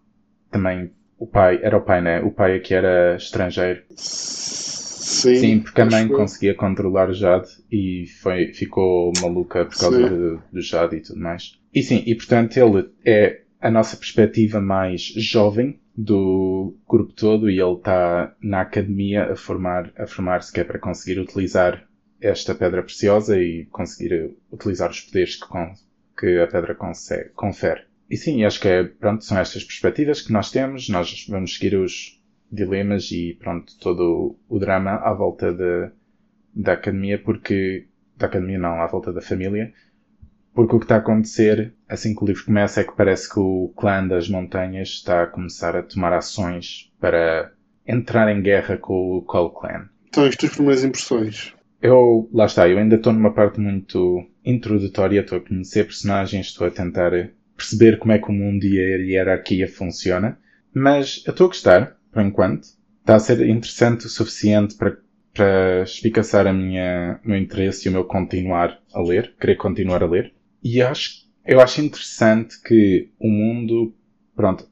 também 0.51 0.93
o 1.19 1.27
pai, 1.27 1.61
era 1.63 1.77
o 1.77 1.83
pai, 1.83 2.03
né? 2.03 2.21
O 2.23 2.31
pai 2.31 2.57
aqui 2.57 2.75
era 2.75 3.17
estrangeiro. 3.17 3.83
Sim, 3.97 5.35
Sim, 5.35 5.61
porque 5.61 5.81
a 5.81 5.87
mãe 5.87 6.09
eu. 6.09 6.17
conseguia 6.17 6.55
controlar 6.55 7.09
o 7.09 7.15
Jade 7.15 7.49
e 7.71 8.07
foi, 8.23 8.53
ficou 8.53 9.13
maluca 9.21 9.65
por 9.65 9.77
causa 9.77 9.99
do, 10.09 10.43
do 10.53 10.61
Jade 10.61 10.97
e 10.97 11.01
tudo 11.01 11.21
mais. 11.21 11.59
E 11.73 11.83
sim, 11.83 12.03
e 12.07 12.15
portanto 12.15 12.57
ele 12.57 12.91
é 13.05 13.43
a 13.61 13.71
nossa 13.71 13.97
perspectiva 13.97 14.61
mais 14.61 15.03
jovem 15.03 15.79
do 15.97 16.77
grupo 16.89 17.13
todo 17.13 17.51
e 17.51 17.59
ele 17.61 17.73
está 17.75 18.35
na 18.43 18.61
academia 18.63 19.33
a 19.33 19.37
formar 19.37 19.91
a 19.97 20.07
formar-se 20.07 20.53
que 20.53 20.61
é 20.61 20.65
para 20.65 20.79
conseguir 20.79 21.19
utilizar 21.21 21.87
esta 22.27 22.55
pedra 22.55 22.83
preciosa 22.83 23.41
e 23.41 23.67
conseguir 23.67 24.37
utilizar 24.51 24.91
os 24.91 25.01
poderes 25.01 25.37
que, 25.37 25.47
que 26.19 26.41
a 26.41 26.47
pedra 26.47 26.75
consegue, 26.75 27.31
confere. 27.31 27.83
E 28.09 28.17
sim, 28.17 28.45
acho 28.45 28.61
que 28.61 28.69
é, 28.69 28.85
pronto, 28.85 29.25
são 29.25 29.39
estas 29.39 29.65
perspectivas 29.65 30.21
que 30.21 30.33
nós 30.33 30.51
temos. 30.51 30.89
Nós 30.89 31.27
vamos 31.29 31.55
seguir 31.55 31.77
os 31.77 32.21
dilemas 32.51 33.11
e 33.11 33.37
pronto, 33.41 33.77
todo 33.79 34.39
o 34.49 34.59
drama 34.59 34.93
à 34.93 35.13
volta 35.13 35.53
de, 35.53 35.91
da 36.55 36.75
academia, 36.75 37.19
porque 37.19 37.89
da 38.17 38.27
academia 38.27 38.59
não, 38.59 38.81
à 38.81 38.87
volta 38.87 39.13
da 39.13 39.21
família, 39.21 39.73
porque 40.55 40.75
o 40.75 40.79
que 40.79 40.85
está 40.85 40.95
a 40.95 40.99
acontecer, 40.99 41.75
assim 41.89 42.15
que 42.15 42.23
o 42.23 42.27
livro 42.27 42.45
começa, 42.45 42.81
é 42.81 42.85
que 42.85 42.97
parece 42.97 43.29
que 43.29 43.39
o 43.39 43.73
clã 43.77 44.07
das 44.07 44.29
montanhas 44.29 44.89
está 44.89 45.25
a 45.25 45.27
começar 45.27 45.77
a 45.77 45.83
tomar 45.83 46.13
ações 46.13 46.93
para 47.01 47.53
entrar 47.87 48.35
em 48.35 48.41
guerra 48.41 48.77
com 48.79 49.19
o 49.19 49.23
Cole 49.23 49.53
Clan. 49.55 49.89
Então, 50.09 50.25
as 50.25 50.35
tuas 50.35 50.53
primeiras 50.55 50.83
impressões? 50.83 51.56
Eu, 51.87 52.29
lá 52.33 52.47
está, 52.47 52.69
eu 52.69 52.79
ainda 52.79 52.97
estou 52.97 53.13
numa 53.13 53.33
parte 53.33 53.61
muito 53.61 54.27
introdutória, 54.45 55.21
estou 55.21 55.39
a 55.39 55.41
conhecer 55.41 55.85
personagens, 55.85 56.47
estou 56.47 56.67
a 56.67 56.71
tentar 56.71 57.13
perceber 57.57 57.99
como 57.99 58.11
é 58.11 58.19
que 58.19 58.29
o 58.29 58.33
mundo 58.33 58.65
e 58.65 58.81
a 58.81 58.97
hierarquia 58.97 59.69
funciona, 59.69 60.37
mas 60.75 61.23
eu 61.25 61.31
estou 61.31 61.45
a 61.45 61.49
gostar, 61.49 61.97
por 62.11 62.23
enquanto. 62.23 62.67
Está 63.01 63.15
a 63.15 63.21
ser 63.21 63.49
interessante 63.49 64.07
o 64.07 64.09
suficiente 64.09 64.75
para 64.75 64.97
para 65.33 65.83
espicaçar 65.83 66.47
a 66.47 66.53
minha, 66.53 67.21
o 67.23 67.29
meu 67.29 67.39
interesse 67.39 67.87
e 67.87 67.91
o 67.91 67.93
meu 67.93 68.05
continuar 68.05 68.81
a 68.93 69.03
ler, 69.03 69.35
querer 69.39 69.57
continuar 69.57 70.03
a 70.03 70.07
ler. 70.07 70.33
E 70.65 70.81
acho, 70.81 71.27
eu 71.45 71.61
acho 71.61 71.83
interessante 71.83 72.59
que 72.63 73.11
o 73.21 73.29
mundo, 73.29 73.95
pronto, 74.35 74.67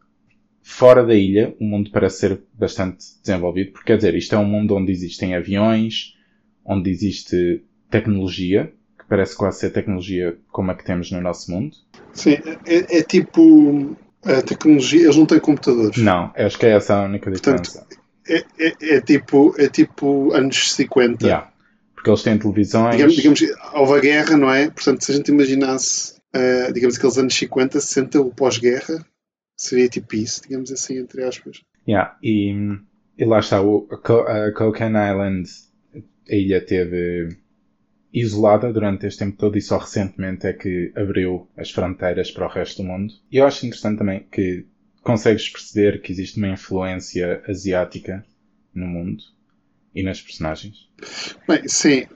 fora 0.63 1.05
da 1.05 1.15
ilha, 1.15 1.55
o 1.61 1.65
mundo 1.65 1.91
parece 1.93 2.21
ser 2.21 2.41
bastante 2.55 3.05
desenvolvido, 3.23 3.73
porque 3.73 3.89
quer 3.89 3.99
dizer, 3.99 4.15
isto 4.15 4.35
é 4.35 4.39
um 4.39 4.47
mundo 4.47 4.75
onde 4.75 4.91
existem 4.91 5.35
aviões, 5.35 6.15
onde 6.65 6.91
existe 6.91 7.65
tecnologia, 7.91 8.73
que 8.99 9.05
parece 9.09 9.37
quase 9.37 9.61
ser 9.61 9.71
tecnologia 9.71 10.37
como 10.51 10.71
a 10.71 10.75
que 10.75 10.85
temos 10.85 11.11
no 11.11 11.21
nosso 11.21 11.51
mundo. 11.51 11.77
Sim, 12.13 12.37
é, 12.67 12.99
é 12.99 13.03
tipo 13.03 13.97
a 14.25 14.43
tecnologia, 14.43 15.03
eles 15.03 15.17
não 15.17 15.27
têm 15.27 15.39
computadores. 15.39 15.99
Não, 15.99 16.33
acho 16.35 16.59
que 16.59 16.67
é 16.67 16.71
essa 16.71 16.97
a 16.97 17.05
única 17.05 17.31
diferença. 17.31 17.81
Portanto, 17.81 18.05
é, 18.29 18.45
é, 18.59 18.97
é, 18.97 19.01
tipo, 19.01 19.55
é 19.59 19.69
tipo 19.69 20.33
anos 20.33 20.73
50. 20.73 21.27
Yeah. 21.27 21.51
Porque 21.95 22.11
eles 22.11 22.23
têm 22.23 22.39
televisões. 22.39 22.97
Digamos, 22.97 23.15
digamos, 23.15 23.41
houve 23.75 23.93
a 23.95 24.01
guerra, 24.01 24.37
não 24.37 24.51
é? 24.51 24.71
Portanto, 24.71 25.05
se 25.05 25.13
a 25.13 25.15
gente 25.15 25.31
imaginasse, 25.31 26.15
uh, 26.35 26.73
digamos, 26.73 26.97
aqueles 26.97 27.19
anos 27.19 27.35
50, 27.35 27.81
60, 27.81 28.21
o 28.21 28.31
pós-guerra, 28.31 29.05
seria 29.57 29.89
tipo 29.89 30.17
isso, 30.17 30.43
digamos 30.43 30.73
assim, 30.73 30.99
entre 30.99 31.23
aspas. 31.23 31.63
Yeah. 31.87 32.17
E, 32.23 32.55
e 33.19 33.25
lá 33.25 33.39
está, 33.39 33.61
o, 33.63 33.87
a 33.91 34.53
Cocaine 34.53 34.97
Island, 34.97 35.49
a 36.31 36.35
ilha 36.35 36.61
teve 36.65 37.37
isolada 38.13 38.73
durante 38.73 39.07
este 39.07 39.19
tempo 39.19 39.37
todo 39.37 39.59
e 39.59 39.63
só 39.63 39.79
recentemente 39.79 40.47
é 40.47 40.53
que 40.53 40.93
abriu 40.95 41.49
as 41.57 41.71
fronteiras 41.71 42.31
para 42.31 42.47
o 42.47 42.51
resto 42.51 42.83
do 42.83 42.89
mundo. 42.89 43.13
E 43.31 43.39
eu 43.39 43.47
acho 43.47 43.67
interessante 43.67 43.99
também 43.99 44.27
que 44.31 44.65
consegues 45.03 45.49
perceber 45.49 46.01
que 46.01 46.13
existe 46.13 46.39
uma 46.39 46.49
influência 46.49 47.43
asiática 47.49 48.25
no 48.75 48.87
mundo 48.87 49.23
e 49.95 50.03
nas 50.03 50.21
personagens? 50.21 50.89
Bem, 51.47 51.69
sim, 51.69 52.07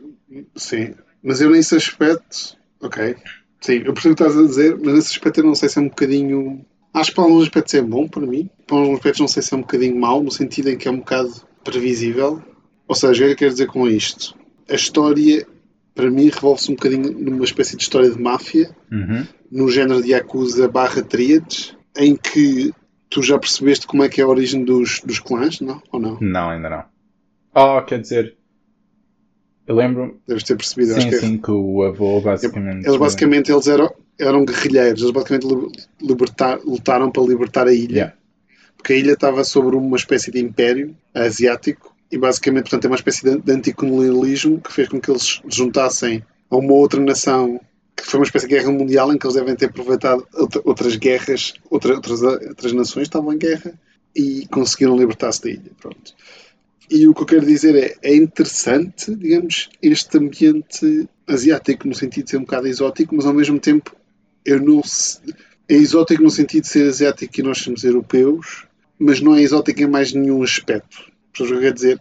sim. 0.56 0.94
Mas 1.22 1.40
eu 1.40 1.50
nesse 1.50 1.76
aspecto, 1.76 2.56
ok. 2.80 3.16
Sim, 3.60 3.82
eu 3.84 3.92
percebo 3.92 4.14
o 4.14 4.16
que 4.16 4.22
estás 4.22 4.36
a 4.36 4.46
dizer, 4.46 4.76
mas 4.78 4.94
nesse 4.94 5.10
aspecto 5.10 5.40
eu 5.40 5.44
não 5.44 5.54
sei 5.54 5.68
se 5.68 5.78
é 5.78 5.82
um 5.82 5.88
bocadinho. 5.88 6.64
Acho 6.94 7.10
que 7.10 7.16
para 7.16 7.24
alguns 7.24 7.42
aspectos 7.42 7.74
é 7.74 7.82
bom 7.82 8.08
para 8.08 8.26
mim, 8.26 8.48
para 8.66 8.76
alguns 8.76 8.96
aspectos 8.96 9.20
não 9.20 9.28
sei 9.28 9.42
se 9.42 9.52
é 9.52 9.56
um 9.56 9.60
bocadinho 9.60 9.96
mau, 9.96 10.22
no 10.22 10.30
sentido 10.30 10.70
em 10.70 10.78
que 10.78 10.88
é 10.88 10.90
um 10.90 10.98
bocado 10.98 11.32
previsível. 11.62 12.42
Ou 12.88 12.94
seja, 12.94 13.24
o 13.24 13.26
que 13.28 13.32
é 13.32 13.34
que 13.34 13.34
eu 13.34 13.36
quero 13.36 13.52
dizer 13.52 13.66
com 13.66 13.86
isto? 13.86 14.34
A 14.68 14.74
história, 14.74 15.46
para 15.94 16.10
mim, 16.10 16.30
revolve-se 16.30 16.72
um 16.72 16.74
bocadinho 16.74 17.12
numa 17.12 17.44
espécie 17.44 17.76
de 17.76 17.82
história 17.82 18.10
de 18.10 18.20
máfia, 18.20 18.74
uhum. 18.90 19.26
no 19.52 19.70
género 19.70 20.02
de 20.02 20.12
Yakuza 20.12 20.66
barra 20.68 21.02
tríades, 21.02 21.76
em 21.96 22.16
que 22.16 22.72
tu 23.10 23.22
já 23.22 23.38
percebeste 23.38 23.86
como 23.86 24.02
é 24.02 24.08
que 24.08 24.20
é 24.20 24.24
a 24.24 24.28
origem 24.28 24.64
dos, 24.64 25.00
dos 25.04 25.18
clãs, 25.18 25.60
não? 25.60 25.82
Ou 25.92 26.00
não? 26.00 26.18
Não, 26.20 26.50
ainda 26.50 26.70
não. 26.70 26.84
Oh, 27.54 27.82
quer 27.82 28.00
dizer, 28.00 28.36
eu 29.68 29.74
lembro. 29.74 30.18
Deves 30.26 30.44
ter 30.44 30.56
percebido, 30.56 30.92
sim, 30.92 30.98
acho 30.98 31.08
que 31.10 31.14
é. 31.14 31.18
sim, 31.18 31.36
que 31.36 31.50
o 31.50 31.82
avô 31.82 32.22
basicamente. 32.22 32.86
Eles 32.86 32.96
basicamente 32.96 33.52
eles 33.52 33.66
eram, 33.66 33.92
eram 34.18 34.44
guerrilheiros, 34.46 35.02
eles 35.02 35.12
basicamente 35.12 35.46
libertar, 36.00 36.58
lutaram 36.64 37.10
para 37.10 37.22
libertar 37.22 37.66
a 37.66 37.72
ilha. 37.72 37.92
Yeah. 37.92 38.14
Porque 38.76 38.94
a 38.94 38.96
ilha 38.96 39.12
estava 39.12 39.44
sobre 39.44 39.76
uma 39.76 39.96
espécie 39.96 40.30
de 40.30 40.40
império 40.40 40.96
asiático 41.14 41.94
e 42.10 42.18
basicamente, 42.18 42.64
portanto, 42.64 42.84
é 42.86 42.88
uma 42.88 42.96
espécie 42.96 43.38
de, 43.38 43.52
anticolonialismo 43.52 44.60
que 44.60 44.72
fez 44.72 44.88
com 44.88 45.00
que 45.00 45.10
eles 45.10 45.40
juntassem 45.46 46.24
a 46.50 46.56
uma 46.56 46.72
outra 46.72 47.00
nação 47.00 47.60
que 47.94 48.04
foi 48.04 48.20
uma 48.20 48.26
espécie 48.26 48.46
de 48.46 48.54
guerra 48.54 48.70
mundial 48.70 49.12
em 49.12 49.18
que 49.18 49.26
eles 49.26 49.34
devem 49.34 49.56
ter 49.56 49.66
aproveitado 49.66 50.26
outras 50.64 50.94
guerras, 50.96 51.54
outra, 51.68 51.94
outras, 51.94 52.22
outras 52.22 52.72
nações 52.72 53.08
estavam 53.08 53.32
em 53.32 53.38
guerra 53.38 53.74
e 54.14 54.46
conseguiram 54.46 54.96
libertar-se 54.96 55.42
da 55.42 55.50
ilha. 55.50 55.72
Pronto. 55.80 56.14
E 56.90 57.06
o 57.06 57.12
que 57.12 57.22
eu 57.22 57.26
quero 57.26 57.44
dizer 57.44 57.74
é, 57.76 57.96
é 58.02 58.16
interessante, 58.16 59.14
digamos, 59.14 59.68
este 59.82 60.16
ambiente 60.16 61.08
asiático 61.26 61.86
no 61.86 61.94
sentido 61.94 62.24
de 62.24 62.30
ser 62.30 62.36
um 62.38 62.42
bocado 62.42 62.66
exótico, 62.66 63.14
mas 63.14 63.26
ao 63.26 63.34
mesmo 63.34 63.58
tempo 63.58 63.94
eu 64.44 64.60
não 64.60 64.80
é 65.68 65.74
exótico 65.74 66.22
no 66.22 66.30
sentido 66.30 66.62
de 66.62 66.68
ser 66.68 66.88
asiático 66.88 67.38
e 67.38 67.42
nós 67.42 67.58
somos 67.58 67.84
europeus, 67.84 68.66
mas 68.98 69.20
não 69.20 69.34
é 69.34 69.42
exótico 69.42 69.82
em 69.82 69.86
mais 69.86 70.12
nenhum 70.12 70.42
aspecto. 70.42 71.12
Portanto, 71.38 71.46
o 71.46 71.46
que 71.46 71.54
eu 71.54 71.60
quero 71.60 71.74
dizer, 71.74 72.00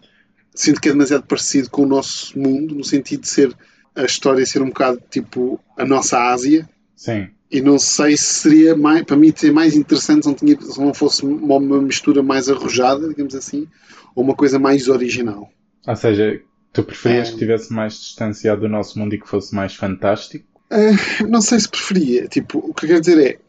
sinto 0.56 0.82
que 0.82 0.90
é 0.90 0.92
demasiado 0.92 1.24
parecido 1.24 1.70
com 1.70 1.84
o 1.84 1.88
nosso 1.88 2.38
mundo, 2.38 2.74
no 2.76 2.84
sentido 2.84 3.22
de 3.22 3.30
ser 3.30 3.56
a 3.96 4.04
história 4.04 4.46
ser 4.46 4.62
um 4.62 4.68
bocado 4.68 5.02
tipo 5.10 5.60
a 5.76 5.86
nossa 5.86 6.20
Ásia. 6.30 6.70
Sim. 6.96 7.30
E 7.50 7.62
não 7.62 7.80
sei 7.80 8.18
se 8.18 8.42
seria 8.42 8.76
mais, 8.76 9.04
para 9.04 9.16
mim, 9.16 9.34
ser 9.36 9.52
mais 9.52 9.76
interessante 9.76 10.24
se 10.24 10.28
não, 10.28 10.36
tinha, 10.36 10.60
se 10.60 10.80
não 10.80 10.94
fosse 10.94 11.26
uma, 11.26 11.82
mistura 11.82 12.22
mais 12.22 12.50
arrojada, 12.50 13.08
digamos 13.08 13.34
assim, 13.36 13.68
ou 14.14 14.24
uma 14.24 14.36
coisa 14.36 14.60
mais 14.60 14.90
original. 14.90 15.50
Ou 15.88 15.96
seja, 15.96 16.42
tu 16.74 16.84
preferias 16.84 17.30
é... 17.30 17.32
que 17.32 17.38
tivesse 17.38 17.74
mais 17.74 17.94
distanciado 17.94 18.62
do 18.62 18.70
nosso 18.70 19.00
mundo 19.00 19.16
e 19.16 19.20
que 19.20 19.28
fosse 19.28 19.56
mais 19.56 19.74
fantástico? 19.74 20.46
Uh, 20.70 21.28
não 21.28 21.40
sei 21.40 21.60
se 21.60 21.70
preferia. 21.70 22.28
Tipo, 22.28 22.60
o 22.60 22.74
que 22.74 22.86
eu 22.86 22.90
quero 22.90 23.02
dizer 23.02 23.26
é, 23.26 23.40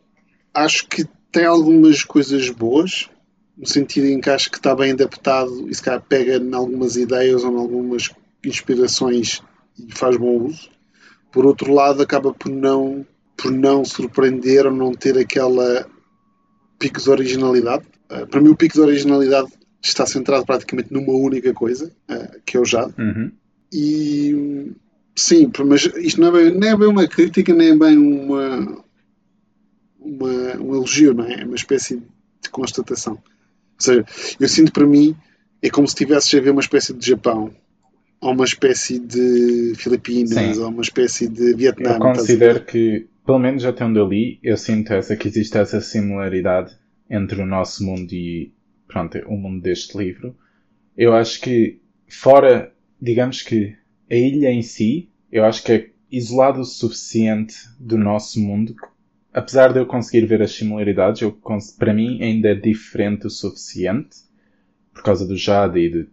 acho 0.54 0.87
que 0.87 1.04
tem 1.33 1.45
algumas 1.45 2.04
coisas 2.04 2.49
boas, 2.50 3.11
no 3.59 3.67
sentido 3.67 4.07
em 4.07 4.21
que 4.21 4.31
acho 4.31 4.50
que 4.50 4.57
está 4.57 4.75
bem 4.75 4.93
adaptado 4.93 5.69
e 5.69 5.75
se 5.75 5.83
calhar 5.83 6.00
pega 6.00 6.37
em 6.37 6.55
algumas 6.55 6.97
ideias 6.97 7.43
ou 7.43 7.53
em 7.53 7.59
algumas 7.59 8.11
inspirações 8.45 9.43
e 9.77 9.93
faz 9.93 10.17
bom 10.17 10.45
uso. 10.45 10.71
Por 11.33 11.45
outro 11.45 11.75
lado, 11.75 12.00
acaba 12.00 12.33
por 12.33 12.50
não, 12.50 13.05
por 13.37 13.50
não 13.50 13.85
surpreender 13.85 14.65
ou 14.65 14.73
não 14.73 14.93
ter 14.93 15.19
aquela 15.19 15.87
pico 16.79 17.00
de 17.00 17.11
originalidade. 17.11 17.85
Uh, 18.11 18.27
para 18.29 18.41
mim, 18.41 18.50
o 18.50 18.57
pico 18.57 18.75
de 18.75 18.81
originalidade 18.81 19.49
está 19.83 20.07
centrado 20.07 20.47
praticamente 20.47 20.93
numa 20.93 21.12
única 21.12 21.53
coisa, 21.53 21.93
uh, 22.09 22.41
que 22.47 22.57
é 22.57 22.61
o 22.61 22.65
Jade. 22.65 22.95
Uhum. 22.97 23.33
E 23.73 24.73
sim, 25.17 25.50
mas 25.67 25.85
isto 25.97 26.21
não 26.21 26.29
é, 26.29 26.45
bem, 26.45 26.59
nem 26.59 26.71
é 26.71 26.77
bem 26.77 26.88
uma 26.88 27.07
crítica, 27.09 27.53
nem 27.53 27.71
é 27.71 27.77
bem 27.77 27.99
uma, 27.99 28.85
uma, 29.99 30.57
um 30.61 30.75
elogio, 30.77 31.12
não 31.12 31.25
é? 31.25 31.43
É 31.43 31.45
uma 31.45 31.57
espécie 31.57 31.97
de 32.41 32.49
constatação. 32.50 33.19
Ou 33.78 33.85
seja, 33.85 34.04
eu 34.40 34.49
sinto 34.49 34.73
para 34.73 34.87
mim 34.87 35.16
é 35.62 35.70
como 35.70 35.87
se 35.87 35.92
estivesse 35.92 36.37
a 36.37 36.40
ver 36.40 36.50
uma 36.50 36.61
espécie 36.61 36.94
de 36.94 37.06
Japão 37.06 37.52
a 38.20 38.30
uma 38.30 38.44
espécie 38.44 38.99
de 38.99 39.75
Filipinas, 39.76 40.56
Sim. 40.56 40.62
a 40.62 40.68
uma 40.68 40.82
espécie 40.82 41.28
de 41.28 41.54
Vietnã. 41.54 41.94
Eu 41.94 42.00
considero 42.00 42.64
que, 42.64 43.06
pelo 43.25 43.38
menos 43.38 43.64
até 43.64 43.85
onde 43.85 43.99
eu 43.99 44.08
li, 44.08 44.40
eu 44.42 44.56
sinto 44.56 44.92
essa, 44.92 45.16
que 45.16 45.28
existe 45.28 45.56
essa 45.56 45.80
similaridade 45.80 46.76
entre 47.08 47.40
o 47.40 47.47
nosso 47.47 47.85
mundo 47.85 48.12
e 48.12 48.52
pronto, 48.87 49.18
o 49.26 49.37
mundo 49.37 49.62
deste 49.62 49.97
livro. 49.97 50.37
Eu 50.97 51.14
acho 51.14 51.40
que, 51.40 51.80
fora, 52.08 52.73
digamos 53.00 53.42
que 53.42 53.76
a 54.11 54.14
ilha 54.14 54.50
em 54.50 54.62
si, 54.62 55.11
eu 55.30 55.44
acho 55.44 55.62
que 55.62 55.73
é 55.73 55.90
isolado 56.11 56.61
o 56.61 56.64
suficiente 56.64 57.54
do 57.78 57.97
nosso 57.97 58.40
mundo, 58.40 58.75
apesar 59.32 59.73
de 59.73 59.78
eu 59.78 59.87
conseguir 59.87 60.26
ver 60.26 60.42
as 60.42 60.52
similaridades, 60.52 61.23
eu, 61.23 61.38
para 61.78 61.92
mim 61.92 62.23
ainda 62.23 62.50
é 62.50 62.54
diferente 62.54 63.26
o 63.26 63.30
suficiente, 63.30 64.16
por 64.92 65.02
causa 65.02 65.26
do 65.26 65.37
Jade 65.37 65.78
e 65.78 65.90
de 65.90 66.08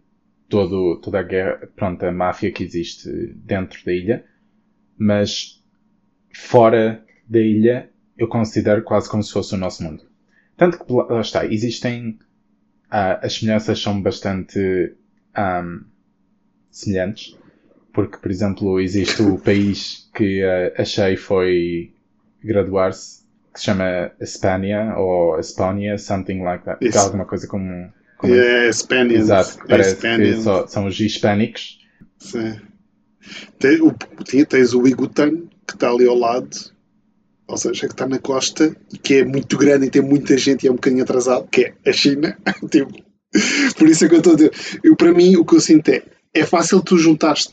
todo, 0.48 1.00
toda 1.00 1.20
a 1.20 1.22
guerra, 1.22 1.68
pronto, 1.74 2.04
a 2.04 2.12
máfia 2.12 2.52
que 2.52 2.62
existe 2.62 3.10
dentro 3.34 3.84
da 3.84 3.92
ilha, 3.92 4.24
mas 4.96 5.62
fora 6.32 7.04
da 7.28 7.40
ilha 7.40 7.90
eu 8.16 8.28
considero 8.28 8.82
quase 8.82 9.10
como 9.10 9.22
se 9.22 9.32
fosse 9.32 9.54
o 9.54 9.58
nosso 9.58 9.82
mundo. 9.82 10.04
Tanto 10.56 10.82
que, 10.82 10.92
lá 10.92 11.20
está, 11.20 11.44
existem, 11.44 12.18
ah, 12.90 13.20
as 13.22 13.34
semelhanças 13.34 13.78
são 13.80 14.00
bastante 14.00 14.94
um, 15.36 15.84
semelhantes, 16.70 17.36
porque, 17.92 18.18
por 18.18 18.30
exemplo, 18.30 18.80
existe 18.80 19.22
o 19.22 19.38
país 19.38 20.10
que 20.14 20.42
uh, 20.44 20.80
achei 20.80 21.16
foi 21.16 21.94
graduar-se, 22.46 23.24
que 23.52 23.60
se 23.60 23.66
chama 23.66 24.12
Hispania 24.20 24.94
ou 24.96 25.38
Hispania, 25.38 25.98
something 25.98 26.42
like 26.42 26.64
that. 26.64 26.78
Isso. 26.84 26.98
Alguma 26.98 27.24
coisa 27.24 27.46
como. 27.46 27.92
como 28.18 28.34
É 28.34 28.70
Spaniards. 28.72 29.20
Exato, 29.24 29.56
que 29.58 29.64
É 29.64 29.68
parece 29.68 29.96
que 29.96 30.36
só- 30.42 30.66
são 30.66 30.86
os 30.86 30.98
hispânicos. 30.98 31.78
Sim. 32.18 32.56
Tem, 33.58 33.80
o, 33.80 33.92
tens 34.46 34.72
o 34.72 34.86
Igutan, 34.86 35.30
que 35.66 35.74
está 35.74 35.90
ali 35.90 36.06
ao 36.06 36.16
lado, 36.16 36.48
ou 37.48 37.56
seja, 37.56 37.86
que 37.86 37.92
está 37.92 38.06
na 38.06 38.18
costa, 38.18 38.74
e 38.92 38.98
que 38.98 39.14
é 39.16 39.24
muito 39.24 39.56
grande 39.56 39.86
e 39.86 39.90
tem 39.90 40.02
muita 40.02 40.36
gente 40.38 40.64
e 40.64 40.68
é 40.68 40.70
um 40.70 40.76
bocadinho 40.76 41.02
atrasado, 41.02 41.48
que 41.50 41.72
é 41.84 41.90
a 41.90 41.92
China. 41.92 42.36
Tipo, 42.70 42.92
por 43.76 43.88
isso 43.88 44.04
é 44.04 44.08
que 44.08 44.14
eu 44.14 44.18
estou 44.18 44.32
a 44.34 44.36
dizer. 44.36 44.52
Eu, 44.84 44.94
para 44.96 45.12
mim, 45.12 45.36
o 45.36 45.44
que 45.44 45.56
eu 45.56 45.60
sinto 45.60 45.88
é, 45.90 46.02
é 46.32 46.44
fácil 46.44 46.80
tu 46.80 46.96
juntares. 46.98 47.52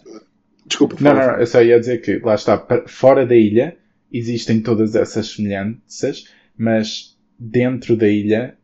Desculpa, 0.65 0.95
Não, 0.99 1.13
não, 1.13 1.27
não, 1.27 1.39
eu 1.39 1.47
só 1.47 1.61
ia 1.61 1.79
dizer 1.79 1.99
que 2.01 2.19
lá 2.19 2.35
está, 2.35 2.63
fora 2.87 3.25
da 3.25 3.35
ilha 3.35 3.75
existem 4.13 4.61
todas 4.61 4.95
essas 4.95 5.27
semelhanças, 5.27 6.25
mas 6.57 7.17
dentro 7.37 7.95
da 7.97 8.07
ilha, 8.07 8.57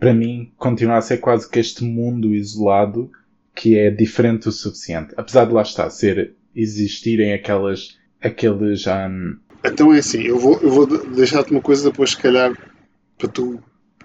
para 0.00 0.14
mim, 0.14 0.50
continua 0.56 0.96
a 0.96 1.02
ser 1.02 1.18
quase 1.18 1.48
que 1.48 1.58
este 1.58 1.84
mundo 1.84 2.34
isolado 2.34 3.10
que 3.54 3.76
é 3.76 3.90
diferente 3.90 4.48
o 4.48 4.52
suficiente. 4.52 5.12
Apesar 5.16 5.44
de 5.44 5.52
lá 5.52 5.62
estar, 5.62 5.90
ser, 5.90 6.34
existirem 6.54 7.32
aquelas, 7.34 7.98
aqueles, 8.20 8.86
hum, 8.86 9.36
Então 9.64 9.92
é 9.92 9.98
assim, 9.98 10.22
eu 10.22 10.38
vou, 10.38 10.58
eu 10.60 10.70
vou 10.70 10.86
de- 10.86 11.16
deixar-te 11.16 11.50
uma 11.50 11.60
coisa 11.60 11.90
depois, 11.90 12.10
se 12.10 12.16
calhar, 12.18 12.56
para 13.18 13.28
tu 13.28 13.60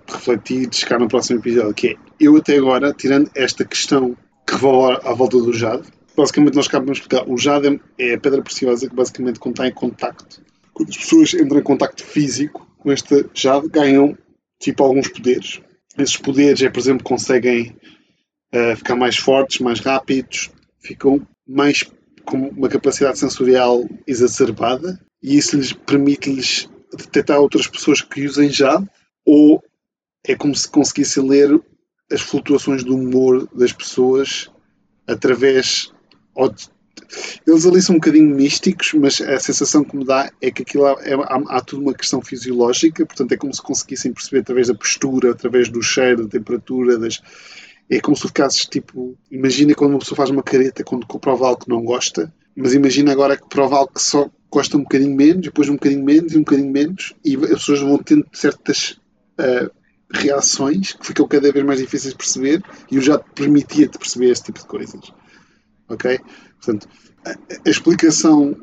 refletir 0.08 0.68
e 0.70 0.76
chegar 0.76 1.00
no 1.00 1.08
próximo 1.08 1.40
episódio, 1.40 1.74
que 1.74 1.90
é, 1.90 1.96
eu 2.20 2.36
até 2.36 2.58
agora, 2.58 2.92
tirando 2.94 3.30
esta 3.36 3.64
questão 3.64 4.18
que 4.46 4.54
revolve 4.54 5.00
à 5.04 5.14
volta 5.14 5.38
do 5.38 5.54
jade, 5.54 5.84
basicamente 6.18 6.56
nós 6.56 6.68
acabamos 6.68 6.98
de 6.98 7.04
explicar, 7.04 7.30
o 7.30 7.38
jade 7.38 7.80
é 7.98 8.16
a 8.16 8.20
pedra 8.20 8.42
preciosa 8.42 8.90
que 8.90 8.96
basicamente 8.96 9.40
quando 9.40 9.54
está 9.56 9.68
em 9.68 9.74
contacto, 9.74 10.42
quando 10.74 10.90
as 10.90 10.98
pessoas 10.98 11.34
entram 11.34 11.60
em 11.60 11.64
contacto 11.64 12.04
físico 12.04 12.68
com 12.80 12.92
este 12.92 13.26
jade, 13.34 13.70
ganham, 13.70 14.18
tipo, 14.60 14.84
alguns 14.84 15.08
poderes. 15.08 15.62
Esses 15.98 16.18
poderes 16.18 16.62
é, 16.62 16.70
por 16.70 16.80
exemplo, 16.80 17.04
conseguem 17.04 17.76
eh, 18.52 18.76
ficar 18.76 18.96
mais 18.96 19.16
fortes, 19.18 19.60
mais 19.60 19.80
rápidos, 19.80 20.50
ficam 20.80 21.26
mais 21.48 21.84
com 22.26 22.50
uma 22.50 22.70
capacidade 22.70 23.20
sensorial 23.20 23.84
exacerbada 24.08 25.00
e 25.22 25.38
isso 25.38 25.58
lhes 25.58 25.74
permite-lhes 25.74 26.70
detectar 26.92 27.40
outras 27.40 27.68
pessoas 27.68 28.02
que 28.02 28.26
usem 28.26 28.50
jade 28.50 28.88
ou 29.26 29.62
é 30.26 30.36
como 30.36 30.56
se 30.56 30.70
conseguissem 30.70 31.28
ler 31.28 31.60
as 32.12 32.22
flutuações 32.22 32.84
do 32.84 32.96
humor 32.96 33.48
das 33.54 33.74
pessoas 33.74 34.50
através 35.08 35.92
ou 36.34 36.50
de- 36.50 36.70
eles 37.46 37.66
ali 37.66 37.82
são 37.82 37.96
um 37.96 38.00
bocadinho 38.00 38.36
místicos, 38.36 38.94
mas 38.94 39.22
a 39.22 39.40
sensação 39.40 39.84
que 39.84 39.96
me 39.96 40.06
dá 40.06 40.32
é 40.42 40.52
que 40.52 40.62
aquilo 40.62 40.88
é, 40.88 41.14
há, 41.14 41.58
há 41.58 41.62
tudo 41.62 41.82
uma 41.82 41.94
questão 41.94 42.22
fisiológica, 42.22 43.06
portanto 43.06 43.32
é 43.32 43.38
como 43.38 43.54
se 43.54 43.62
conseguissem 43.62 44.14
perceber 44.14 44.42
através 44.42 44.68
da 44.68 44.76
postura, 44.76 45.32
através 45.32 45.70
do 45.70 45.82
cheiro, 45.82 46.24
da 46.24 46.30
temperatura, 46.30 46.98
das, 46.98 47.22
é 47.90 48.00
como 48.00 48.16
se 48.16 48.28
ficasses 48.28 48.66
tipo. 48.66 49.18
Imagina 49.30 49.76
quando 49.76 49.92
uma 49.92 50.00
pessoa 50.00 50.16
faz 50.16 50.30
uma 50.30 50.44
careta 50.44 50.84
quando 50.84 51.06
prova 51.06 51.48
algo 51.48 51.64
que 51.64 51.70
não 51.70 51.84
gosta, 51.84 52.34
mas 52.56 52.74
imagina 52.74 53.12
agora 53.12 53.38
que 53.38 53.48
prova 53.48 53.78
algo 53.78 53.94
que 53.94 54.02
só 54.02 54.30
gosta 54.50 54.78
um 54.78 54.84
bocadinho 54.84 55.16
menos, 55.16 55.44
depois 55.44 55.70
um 55.70 55.74
bocadinho 55.74 56.04
menos 56.04 56.34
e 56.34 56.38
um 56.38 56.44
bocadinho 56.44 56.72
menos, 56.72 57.14
e 57.26 57.36
as 57.36 57.50
pessoas 57.50 57.80
vão 57.82 57.98
tendo 57.98 58.26
certas 58.32 59.00
ah, 59.38 59.70
reações 60.12 60.94
que 60.94 61.08
ficam 61.08 61.28
cada 61.28 61.52
vez 61.52 61.66
mais 61.66 61.80
difíceis 61.80 62.14
de 62.14 62.18
perceber, 62.18 62.64
e 62.92 62.96
eu 62.96 63.02
já 63.02 63.18
te 63.18 63.26
permitia-te 63.34 63.98
perceber 63.98 64.30
esse 64.30 64.44
tipo 64.44 64.60
de 64.60 64.68
coisas. 64.68 65.02
Ok? 65.90 66.20
Portanto, 66.64 66.88
a, 67.26 67.32
a 67.66 67.70
explicação 67.70 68.56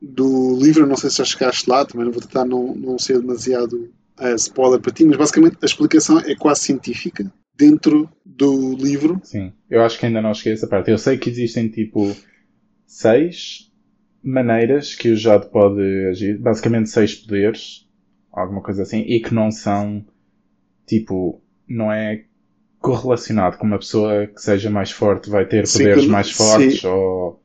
do 0.00 0.58
livro, 0.58 0.86
não 0.86 0.96
sei 0.96 1.10
se 1.10 1.18
já 1.18 1.24
chegaste 1.24 1.68
lá, 1.68 1.84
também 1.84 2.06
não 2.06 2.12
vou 2.12 2.22
tentar 2.22 2.44
não, 2.44 2.74
não 2.74 2.98
ser 2.98 3.20
demasiado 3.20 3.92
ah, 4.16 4.32
spoiler 4.34 4.80
para 4.80 4.92
ti, 4.92 5.04
mas 5.04 5.16
basicamente 5.16 5.56
a 5.62 5.66
explicação 5.66 6.18
é 6.20 6.34
quase 6.34 6.60
científica 6.60 7.30
dentro 7.56 8.08
do 8.24 8.74
livro. 8.74 9.20
Sim, 9.22 9.52
eu 9.68 9.82
acho 9.82 9.98
que 9.98 10.06
ainda 10.06 10.22
não 10.22 10.32
cheguei 10.32 10.52
a 10.52 10.54
essa 10.54 10.66
parte. 10.66 10.90
Eu 10.90 10.98
sei 10.98 11.18
que 11.18 11.28
existem 11.28 11.68
tipo 11.68 12.16
seis 12.86 13.70
maneiras 14.22 14.94
que 14.94 15.10
o 15.10 15.16
Jade 15.16 15.50
pode 15.50 15.80
agir, 16.06 16.38
basicamente 16.38 16.90
seis 16.90 17.14
poderes, 17.14 17.86
alguma 18.32 18.62
coisa 18.62 18.82
assim, 18.82 19.00
e 19.00 19.20
que 19.20 19.34
não 19.34 19.50
são 19.50 20.04
tipo, 20.86 21.42
não 21.68 21.92
é 21.92 22.24
correlacionado 22.78 23.58
com 23.58 23.66
uma 23.66 23.78
pessoa 23.78 24.26
que 24.26 24.40
seja 24.40 24.70
mais 24.70 24.90
forte 24.90 25.28
vai 25.28 25.46
ter 25.46 25.66
Sim, 25.66 25.78
poderes 25.78 26.06
mais 26.06 26.28
sim. 26.28 26.34
fortes 26.34 26.84
ou 26.84 27.39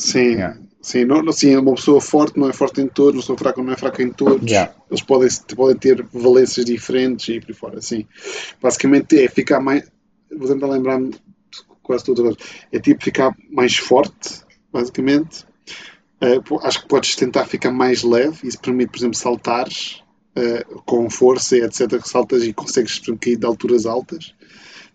Sim, 0.00 0.36
sim, 0.80 1.04
não, 1.04 1.30
sim, 1.32 1.54
uma 1.56 1.74
pessoa 1.74 2.00
forte 2.00 2.38
não 2.38 2.48
é 2.48 2.52
forte 2.52 2.80
em 2.80 2.88
todos, 2.88 3.14
uma 3.16 3.20
pessoa 3.20 3.38
fraca 3.38 3.62
não 3.62 3.72
é 3.72 3.76
fraca 3.76 4.02
em 4.02 4.10
todos. 4.10 4.50
Yeah. 4.50 4.72
Eles 4.90 5.02
podem, 5.02 5.28
podem 5.54 5.76
ter 5.76 6.02
valências 6.12 6.64
diferentes 6.64 7.28
e 7.28 7.40
por 7.40 7.48
aí 7.50 7.54
fora, 7.54 7.82
sim. 7.82 8.06
Basicamente 8.60 9.22
é 9.22 9.28
ficar 9.28 9.60
mais. 9.60 9.90
Vou 10.34 10.48
tentar 10.48 10.68
lembrar-me 10.68 11.14
quase 11.82 12.04
todas 12.04 12.24
as 12.24 12.36
É 12.72 12.78
tipo 12.78 13.04
ficar 13.04 13.36
mais 13.50 13.76
forte, 13.76 14.40
basicamente. 14.72 15.44
Po- 16.44 16.60
acho 16.62 16.82
que 16.82 16.88
podes 16.88 17.16
tentar 17.16 17.46
ficar 17.46 17.70
mais 17.70 18.02
leve, 18.02 18.46
isso 18.46 18.60
permite, 18.60 18.90
por 18.90 18.98
exemplo, 18.98 19.16
saltares 19.16 20.02
eh, 20.36 20.64
com 20.84 21.08
força 21.10 21.56
e 21.56 21.62
etc. 21.62 22.00
que 22.00 22.08
saltas 22.08 22.42
e 22.44 22.52
consegues 22.52 22.98
por 22.98 23.04
exemplo, 23.06 23.20
cair 23.20 23.36
de 23.36 23.46
alturas 23.46 23.86
altas. 23.86 24.34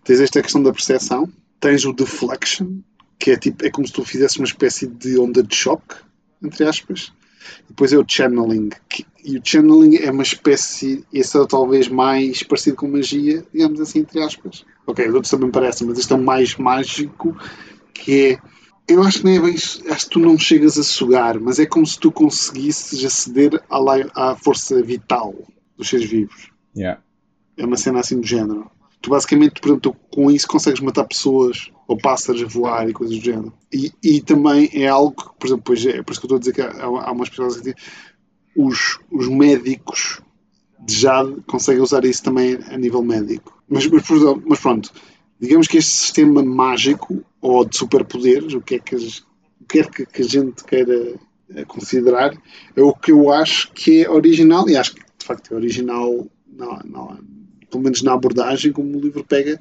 Tens 0.04 0.20
esta 0.20 0.40
questão 0.42 0.62
da 0.62 0.72
percepção. 0.72 1.28
Tens 1.58 1.84
o 1.84 1.92
deflection, 1.92 2.78
que 3.18 3.30
é 3.32 3.36
tipo 3.36 3.64
é 3.64 3.70
como 3.70 3.86
se 3.86 3.92
tu 3.92 4.04
fizesse 4.04 4.38
uma 4.38 4.46
espécie 4.46 4.86
de 4.86 5.18
onda 5.18 5.42
de 5.42 5.54
choque, 5.54 5.94
entre 6.42 6.64
aspas. 6.64 7.12
Depois 7.68 7.92
é 7.92 7.98
o 7.98 8.04
channeling. 8.06 8.70
que- 8.88 9.06
e 9.24 9.38
o 9.38 9.42
channeling 9.44 9.96
é 9.96 10.10
uma 10.10 10.22
espécie, 10.22 11.04
esse 11.12 11.36
é 11.38 11.46
talvez 11.46 11.88
mais 11.88 12.42
parecido 12.42 12.76
com 12.76 12.88
magia, 12.88 13.44
digamos 13.52 13.80
assim, 13.80 14.00
entre 14.00 14.20
aspas. 14.22 14.64
Ok, 14.86 15.06
os 15.08 15.14
outros 15.14 15.30
também 15.30 15.50
parecem, 15.50 15.86
mas 15.86 15.98
este 15.98 16.12
é 16.12 16.16
o 16.16 16.22
mais 16.22 16.56
mágico, 16.56 17.36
que 17.94 18.12
é. 18.32 18.38
Eu 18.88 19.02
acho 19.02 19.18
que 19.18 19.24
nem 19.24 19.36
é 19.38 19.40
bem. 19.40 19.54
Acho 19.54 20.04
que 20.04 20.10
tu 20.10 20.20
não 20.20 20.38
chegas 20.38 20.78
a 20.78 20.82
sugar, 20.84 21.40
mas 21.40 21.58
é 21.58 21.66
como 21.66 21.84
se 21.86 21.98
tu 21.98 22.12
conseguisses 22.12 23.04
aceder 23.04 23.60
à, 23.68 24.30
à 24.30 24.36
força 24.36 24.80
vital 24.82 25.34
dos 25.76 25.88
seres 25.88 26.08
vivos. 26.08 26.50
yeah. 26.76 27.00
É 27.56 27.64
uma 27.64 27.76
cena 27.76 27.98
assim 28.00 28.20
do 28.20 28.26
género. 28.26 28.70
Tu 29.00 29.10
basicamente, 29.10 29.60
por 29.60 29.68
exemplo, 29.68 29.92
tu 29.92 29.96
com 30.14 30.30
isso 30.30 30.46
consegues 30.46 30.80
matar 30.80 31.04
pessoas 31.04 31.70
ou 31.86 31.96
pássaros 31.96 32.42
a 32.42 32.46
voar 32.46 32.88
e 32.88 32.92
coisas 32.92 33.16
do 33.16 33.24
género. 33.24 33.52
E, 33.72 33.92
e 34.02 34.20
também 34.20 34.68
é 34.72 34.88
algo 34.88 35.12
que, 35.12 35.38
por 35.38 35.46
exemplo, 35.46 35.62
pois 35.64 35.86
é, 35.86 36.02
por 36.02 36.12
isso 36.12 36.20
que 36.20 36.26
eu 36.26 36.36
estou 36.36 36.36
a 36.36 36.40
dizer 36.40 36.52
que 36.52 36.60
há, 36.60 36.84
há 36.84 37.12
umas 37.12 37.28
pessoas 37.28 37.60
que 37.60 37.74
os, 38.56 38.98
os 39.10 39.28
médicos 39.28 40.20
de 40.80 40.94
Jade 40.94 41.36
conseguem 41.46 41.82
usar 41.82 42.04
isso 42.04 42.22
também 42.22 42.58
a 42.68 42.76
nível 42.76 43.02
médico. 43.02 43.62
Mas, 43.68 43.86
mas, 43.86 44.04
mas 44.46 44.60
pronto, 44.60 44.92
digamos 45.40 45.66
que 45.66 45.78
este 45.78 45.92
sistema 45.92 46.42
mágico 46.42 47.24
ou 47.40 47.64
de 47.64 47.76
superpoderes, 47.76 48.54
o 48.54 48.60
que 48.60 48.76
é 48.76 48.78
que, 48.78 48.96
o 48.96 49.64
que, 49.68 49.80
é 49.80 49.84
que, 49.84 50.06
que 50.06 50.22
a 50.22 50.24
gente 50.24 50.64
queira 50.64 51.14
eh, 51.50 51.64
considerar, 51.64 52.36
é 52.74 52.82
o 52.82 52.92
que 52.92 53.12
eu 53.12 53.30
acho 53.32 53.72
que 53.72 54.04
é 54.04 54.10
original, 54.10 54.68
e 54.68 54.76
acho 54.76 54.94
que 54.94 55.00
de 55.00 55.24
facto 55.24 55.52
é 55.52 55.56
original, 55.56 56.26
não, 56.46 56.78
não, 56.84 57.18
pelo 57.70 57.82
menos 57.82 58.02
na 58.02 58.14
abordagem, 58.14 58.72
como 58.72 58.96
o 58.96 59.00
livro 59.00 59.24
pega, 59.24 59.60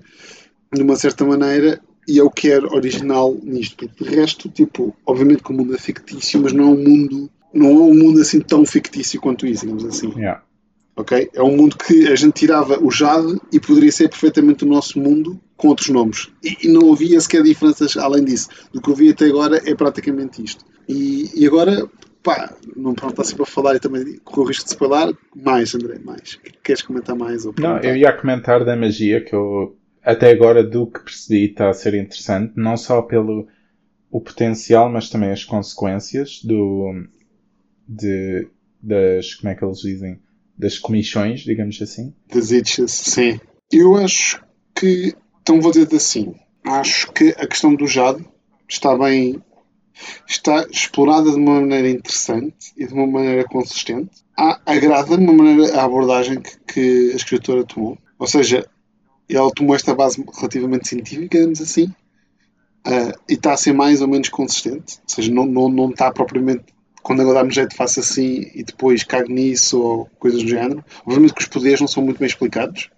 de 0.73 0.81
uma 0.81 0.95
certa 0.95 1.25
maneira, 1.25 1.81
e 2.07 2.19
é 2.19 2.23
o 2.23 2.29
que 2.29 2.51
é 2.51 2.57
original 2.59 3.35
nisto, 3.43 3.75
porque 3.75 4.03
de 4.03 4.15
resto, 4.15 4.49
tipo, 4.49 4.95
obviamente 5.05 5.43
que 5.43 5.51
o 5.51 5.55
mundo 5.55 5.73
é 5.73 5.77
fictício, 5.77 6.41
mas 6.41 6.53
não 6.53 6.65
é 6.65 6.67
um 6.67 6.83
mundo, 6.83 7.29
não 7.53 7.67
é 7.67 7.81
um 7.81 7.95
mundo 7.95 8.21
assim 8.21 8.39
tão 8.39 8.65
fictício 8.65 9.19
quanto 9.19 9.45
isso, 9.45 9.61
digamos 9.61 9.85
assim. 9.85 10.11
Yeah. 10.15 10.43
Ok? 10.95 11.29
É 11.33 11.43
um 11.43 11.55
mundo 11.57 11.77
que 11.77 12.07
a 12.07 12.15
gente 12.15 12.33
tirava 12.33 12.79
o 12.81 12.89
Jade 12.89 13.37
e 13.51 13.59
poderia 13.59 13.91
ser 13.91 14.09
perfeitamente 14.09 14.63
o 14.63 14.67
nosso 14.67 14.97
mundo 14.99 15.39
com 15.57 15.67
outros 15.67 15.89
nomes. 15.89 16.29
E, 16.41 16.67
e 16.67 16.67
não 16.69 16.93
havia 16.93 17.19
sequer 17.19 17.43
diferenças 17.43 17.97
além 17.97 18.23
disso. 18.23 18.47
Do 18.71 18.81
que 18.81 18.89
eu 18.89 18.95
vi 18.95 19.09
até 19.09 19.25
agora 19.25 19.61
é 19.65 19.75
praticamente 19.75 20.41
isto. 20.41 20.63
E, 20.87 21.29
e 21.35 21.45
agora, 21.45 21.89
pá, 22.23 22.53
não 22.75 22.93
pronto, 22.93 23.11
está 23.11 23.23
sempre 23.25 23.43
a 23.43 23.45
falar 23.45 23.75
e 23.75 23.79
também 23.79 24.19
corro 24.23 24.43
o 24.43 24.47
risco 24.47 24.63
de 24.63 24.69
se 24.69 24.77
falar. 24.77 25.11
Mais, 25.35 25.75
André, 25.75 25.99
mais. 25.99 26.39
Queres 26.63 26.81
comentar 26.81 27.15
mais? 27.15 27.45
Ou 27.45 27.53
Não, 27.59 27.77
eu 27.79 27.97
ia 27.97 28.13
comentar 28.13 28.63
da 28.63 28.75
magia 28.75 29.19
que 29.19 29.35
eu 29.35 29.75
até 30.05 30.29
agora 30.31 30.63
do 30.63 30.85
que 30.85 30.99
percebi 30.99 31.49
está 31.49 31.69
a 31.69 31.73
ser 31.73 31.95
interessante, 31.95 32.53
não 32.55 32.77
só 32.77 33.01
pelo 33.01 33.47
o 34.11 34.21
potencial, 34.21 34.89
mas 34.89 35.09
também 35.09 35.31
as 35.31 35.43
consequências 35.43 36.41
do 36.43 37.07
de 37.87 38.47
das 38.81 39.33
como 39.33 39.51
é 39.51 39.55
que 39.55 39.65
eles 39.65 39.79
dizem 39.79 40.19
das 40.57 40.77
comissões, 40.77 41.41
digamos 41.41 41.81
assim. 41.81 42.13
das 42.31 42.51
itches, 42.51 42.91
sim. 42.91 43.39
Eu 43.71 43.95
acho 43.95 44.41
que, 44.73 45.13
então 45.41 45.59
vou 45.59 45.71
dizer 45.71 45.93
assim, 45.93 46.35
acho 46.63 47.11
que 47.11 47.29
a 47.37 47.47
questão 47.47 47.75
do 47.75 47.87
Jade 47.87 48.23
está 48.69 48.95
bem, 48.97 49.41
está 50.27 50.65
explorada 50.69 51.31
de 51.31 51.35
uma 51.35 51.59
maneira 51.59 51.89
interessante 51.89 52.73
e 52.77 52.85
de 52.85 52.93
uma 52.93 53.07
maneira 53.07 53.43
consistente. 53.43 54.23
Agrada-me 54.65 55.71
a 55.71 55.83
abordagem 55.83 56.39
que, 56.39 56.57
que 56.59 57.11
a 57.11 57.15
escritora 57.15 57.65
tomou. 57.65 57.97
Ou 58.17 58.27
seja, 58.27 58.65
ela 59.29 59.51
tomou 59.51 59.75
esta 59.75 59.93
base 59.95 60.23
relativamente 60.35 60.88
científica, 60.88 61.38
digamos 61.38 61.61
assim, 61.61 61.93
ah, 62.85 63.11
e 63.27 63.33
está 63.33 63.53
a 63.53 63.57
ser 63.57 63.73
mais 63.73 64.01
ou 64.01 64.07
menos 64.07 64.29
consistente. 64.29 64.99
Ou 65.01 65.09
seja, 65.09 65.31
não, 65.31 65.45
não, 65.45 65.69
não 65.69 65.89
está 65.89 66.11
propriamente 66.11 66.65
quando 67.01 67.21
eu 67.21 67.33
dá-me 67.33 67.51
jeito 67.51 67.75
faço 67.75 67.99
assim 67.99 68.49
e 68.55 68.63
depois 68.63 69.03
cago 69.03 69.31
nisso 69.31 69.79
ou 69.79 70.05
coisas 70.17 70.41
do 70.41 70.49
género. 70.49 70.83
Obviamente 71.05 71.35
que 71.35 71.41
os 71.41 71.47
poderes 71.47 71.79
não 71.79 71.88
são 71.88 72.03
muito 72.03 72.17
bem 72.17 72.27
explicados. 72.27 72.89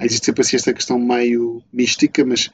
Existe 0.00 0.26
sempre 0.26 0.42
assim 0.42 0.56
esta 0.56 0.74
questão 0.74 0.98
meio 0.98 1.62
mística, 1.72 2.24
mas 2.24 2.50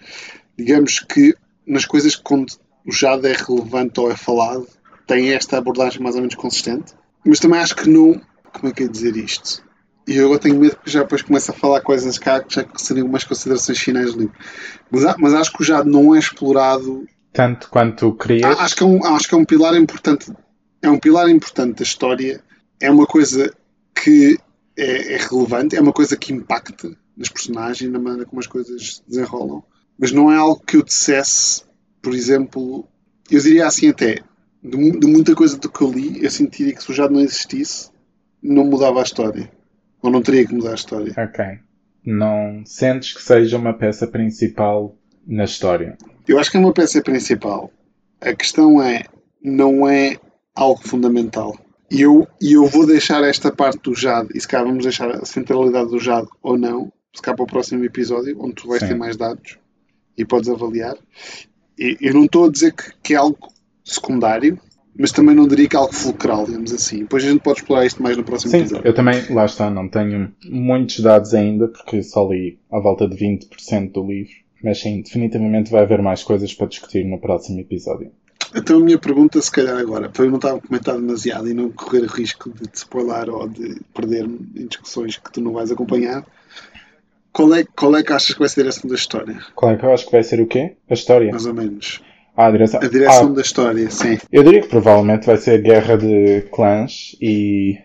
digamos 0.56 1.00
que 1.00 1.34
nas 1.66 1.86
coisas 1.86 2.14
que 2.14 2.22
quando 2.22 2.52
o 2.86 2.92
jade 2.92 3.26
é 3.26 3.32
relevante 3.32 4.00
ou 4.00 4.10
é 4.10 4.16
falado, 4.16 4.66
tem 5.06 5.32
esta 5.32 5.56
abordagem 5.56 6.02
mais 6.02 6.14
ou 6.14 6.20
menos 6.20 6.34
consistente. 6.34 6.92
Mas 7.24 7.40
também 7.40 7.60
acho 7.60 7.74
que 7.74 7.88
não. 7.88 8.20
Como 8.52 8.68
é 8.68 8.72
que 8.72 8.82
é 8.82 8.88
dizer 8.88 9.16
isto? 9.16 9.64
E 10.06 10.16
eu 10.16 10.36
tenho 10.38 10.58
medo 10.58 10.76
que 10.76 10.90
já 10.90 11.02
depois 11.02 11.22
comece 11.22 11.50
a 11.50 11.54
falar 11.54 11.80
coisas 11.80 12.18
cá 12.18 12.42
que 12.42 12.54
já 12.54 12.66
seriam 12.76 13.06
umas 13.06 13.24
considerações 13.24 13.78
finais 13.78 14.12
do 14.12 14.20
livro. 14.20 14.34
Mas, 14.90 15.16
mas 15.18 15.34
acho 15.34 15.52
que 15.52 15.62
o 15.62 15.64
jade 15.64 15.88
não 15.88 16.14
é 16.14 16.18
explorado. 16.18 17.06
Tanto 17.32 17.68
quanto 17.70 18.12
querias. 18.14 18.58
Acho 18.58 18.76
que, 18.76 18.82
é 18.82 18.86
um, 18.86 19.04
acho 19.04 19.28
que 19.28 19.34
é 19.34 19.38
um 19.38 19.44
pilar 19.44 19.74
importante. 19.76 20.32
É 20.80 20.90
um 20.90 20.98
pilar 20.98 21.28
importante 21.28 21.76
da 21.76 21.82
história. 21.82 22.42
É 22.80 22.90
uma 22.90 23.06
coisa 23.06 23.52
que 23.94 24.38
é, 24.76 25.14
é 25.14 25.16
relevante, 25.18 25.76
é 25.76 25.80
uma 25.80 25.92
coisa 25.92 26.16
que 26.16 26.32
impacta 26.32 26.96
nas 27.16 27.28
personagens, 27.28 27.90
na 27.90 27.98
maneira 27.98 28.26
como 28.26 28.40
as 28.40 28.46
coisas 28.46 28.96
se 28.96 29.02
desenrolam. 29.06 29.62
Mas 29.98 30.10
não 30.10 30.32
é 30.32 30.36
algo 30.36 30.62
que 30.66 30.76
eu 30.76 30.82
dissesse, 30.82 31.62
por 32.00 32.14
exemplo, 32.14 32.84
eu 33.30 33.40
diria 33.40 33.66
assim 33.66 33.88
até, 33.88 34.22
de, 34.62 34.98
de 34.98 35.06
muita 35.06 35.34
coisa 35.34 35.56
do 35.56 35.70
que 35.70 35.82
eu 35.82 35.92
li, 35.92 36.24
eu 36.24 36.30
sentiria 36.30 36.74
que 36.74 36.82
se 36.82 36.90
o 36.90 36.94
Jade 36.94 37.12
não 37.12 37.20
existisse, 37.20 37.90
não 38.42 38.64
mudava 38.64 39.00
a 39.00 39.04
história. 39.04 39.50
Ou 40.02 40.10
não 40.10 40.20
teria 40.20 40.46
que 40.46 40.54
mudar 40.54 40.72
a 40.72 40.74
história. 40.74 41.12
Ok. 41.16 41.44
Não 42.04 42.62
sentes 42.66 43.14
que 43.14 43.22
seja 43.22 43.56
uma 43.56 43.72
peça 43.72 44.06
principal 44.06 44.96
na 45.26 45.44
história? 45.44 45.96
Eu 46.26 46.38
acho 46.38 46.50
que 46.50 46.56
é 46.56 46.60
uma 46.60 46.72
peça 46.72 47.00
principal. 47.00 47.70
A 48.20 48.34
questão 48.34 48.82
é, 48.82 49.04
não 49.42 49.88
é 49.88 50.18
algo 50.54 50.80
fundamental. 50.86 51.56
E 51.90 52.00
eu, 52.00 52.26
eu 52.40 52.66
vou 52.66 52.86
deixar 52.86 53.22
esta 53.22 53.52
parte 53.52 53.82
do 53.82 53.94
Jade, 53.94 54.30
e 54.34 54.40
se 54.40 54.48
calhar 54.48 54.66
vamos 54.66 54.84
deixar 54.84 55.10
a 55.10 55.24
centralidade 55.24 55.90
do 55.90 55.98
Jade 55.98 56.28
ou 56.42 56.56
não, 56.56 56.92
se 57.14 57.20
calhar 57.20 57.36
para 57.36 57.44
o 57.44 57.46
próximo 57.46 57.84
episódio, 57.84 58.36
onde 58.40 58.54
tu 58.54 58.68
vais 58.68 58.80
Sim. 58.80 58.88
ter 58.88 58.94
mais 58.94 59.16
dados 59.16 59.58
e 60.16 60.24
podes 60.24 60.48
avaliar. 60.48 60.96
E, 61.78 61.98
eu 62.00 62.14
não 62.14 62.24
estou 62.24 62.46
a 62.46 62.50
dizer 62.50 62.72
que, 62.72 62.92
que 63.02 63.14
é 63.14 63.16
algo 63.16 63.52
secundário, 63.84 64.58
mas 64.96 65.12
também 65.12 65.34
não 65.34 65.46
diria 65.48 65.68
que 65.68 65.76
é 65.76 65.78
algo 65.78 65.94
fulcral, 65.94 66.44
digamos 66.44 66.72
assim. 66.72 67.00
Depois 67.00 67.24
a 67.24 67.28
gente 67.28 67.40
pode 67.40 67.60
explorar 67.60 67.86
isto 67.86 68.02
mais 68.02 68.16
no 68.16 68.24
próximo 68.24 68.50
Sim, 68.50 68.58
episódio. 68.58 68.86
Eu 68.86 68.94
também, 68.94 69.22
lá 69.30 69.44
está, 69.44 69.70
não 69.70 69.88
tenho 69.88 70.32
muitos 70.44 71.00
dados 71.00 71.34
ainda, 71.34 71.68
porque 71.68 72.02
só 72.02 72.30
li 72.30 72.58
à 72.70 72.78
volta 72.78 73.08
de 73.08 73.16
20% 73.16 73.92
do 73.92 74.06
livro. 74.06 74.32
Mas 74.62 74.80
sim, 74.80 75.02
definitivamente 75.02 75.70
vai 75.70 75.82
haver 75.82 76.00
mais 76.00 76.22
coisas 76.22 76.54
para 76.54 76.68
discutir 76.68 77.04
no 77.04 77.18
próximo 77.18 77.58
episódio. 77.60 78.12
Então 78.54 78.76
a 78.78 78.80
minha 78.80 78.98
pergunta, 78.98 79.40
se 79.40 79.50
calhar 79.50 79.78
agora, 79.78 80.08
para 80.10 80.24
eu 80.24 80.28
não 80.28 80.36
estar 80.36 80.54
a 80.54 80.60
comentar 80.60 80.94
demasiado 80.94 81.48
e 81.48 81.54
não 81.54 81.70
correr 81.70 82.04
risco 82.04 82.50
de 82.50 82.68
te 82.68 82.76
spoiler 82.76 83.30
ou 83.30 83.48
de 83.48 83.80
perder 83.94 84.24
em 84.24 84.66
discussões 84.66 85.16
que 85.16 85.32
tu 85.32 85.40
não 85.40 85.52
vais 85.52 85.72
acompanhar, 85.72 86.24
qual 87.32 87.54
é, 87.54 87.64
qual 87.64 87.96
é 87.96 88.02
que 88.02 88.12
achas 88.12 88.34
que 88.34 88.38
vai 88.38 88.48
ser 88.48 88.60
a 88.60 88.64
direção 88.64 88.88
da 88.90 88.94
história? 88.94 89.40
Qual 89.54 89.72
é 89.72 89.76
que 89.76 89.84
eu 89.84 89.92
acho 89.92 90.04
que 90.04 90.12
vai 90.12 90.22
ser 90.22 90.40
o 90.40 90.46
quê? 90.46 90.76
A 90.88 90.94
história? 90.94 91.30
Mais 91.30 91.46
ou 91.46 91.54
menos. 91.54 92.02
A 92.36 92.50
direção, 92.50 92.80
a 92.80 92.88
direção 92.88 93.26
ah, 93.26 93.34
da 93.34 93.42
história, 93.42 93.90
sim. 93.90 94.18
Eu 94.30 94.42
diria 94.42 94.62
que 94.62 94.68
provavelmente 94.68 95.26
vai 95.26 95.36
ser 95.36 95.60
guerra 95.60 95.96
de 95.96 96.42
clãs 96.50 97.14
e 97.20 97.78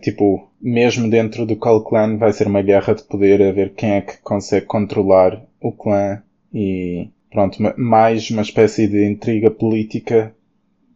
tipo, 0.00 0.50
mesmo 0.60 1.08
dentro 1.10 1.44
do 1.44 1.56
Call 1.56 1.84
Clan 1.84 2.16
vai 2.16 2.32
ser 2.32 2.46
uma 2.46 2.62
guerra 2.62 2.94
de 2.94 3.04
poder 3.04 3.42
a 3.42 3.52
ver 3.52 3.74
quem 3.74 3.92
é 3.92 4.00
que 4.00 4.18
consegue 4.18 4.66
controlar 4.66 5.42
o 5.60 5.72
clã 5.72 6.22
e 6.52 7.10
pronto, 7.30 7.58
mais 7.76 8.30
uma 8.30 8.42
espécie 8.42 8.88
de 8.88 9.04
intriga 9.04 9.50
política 9.50 10.34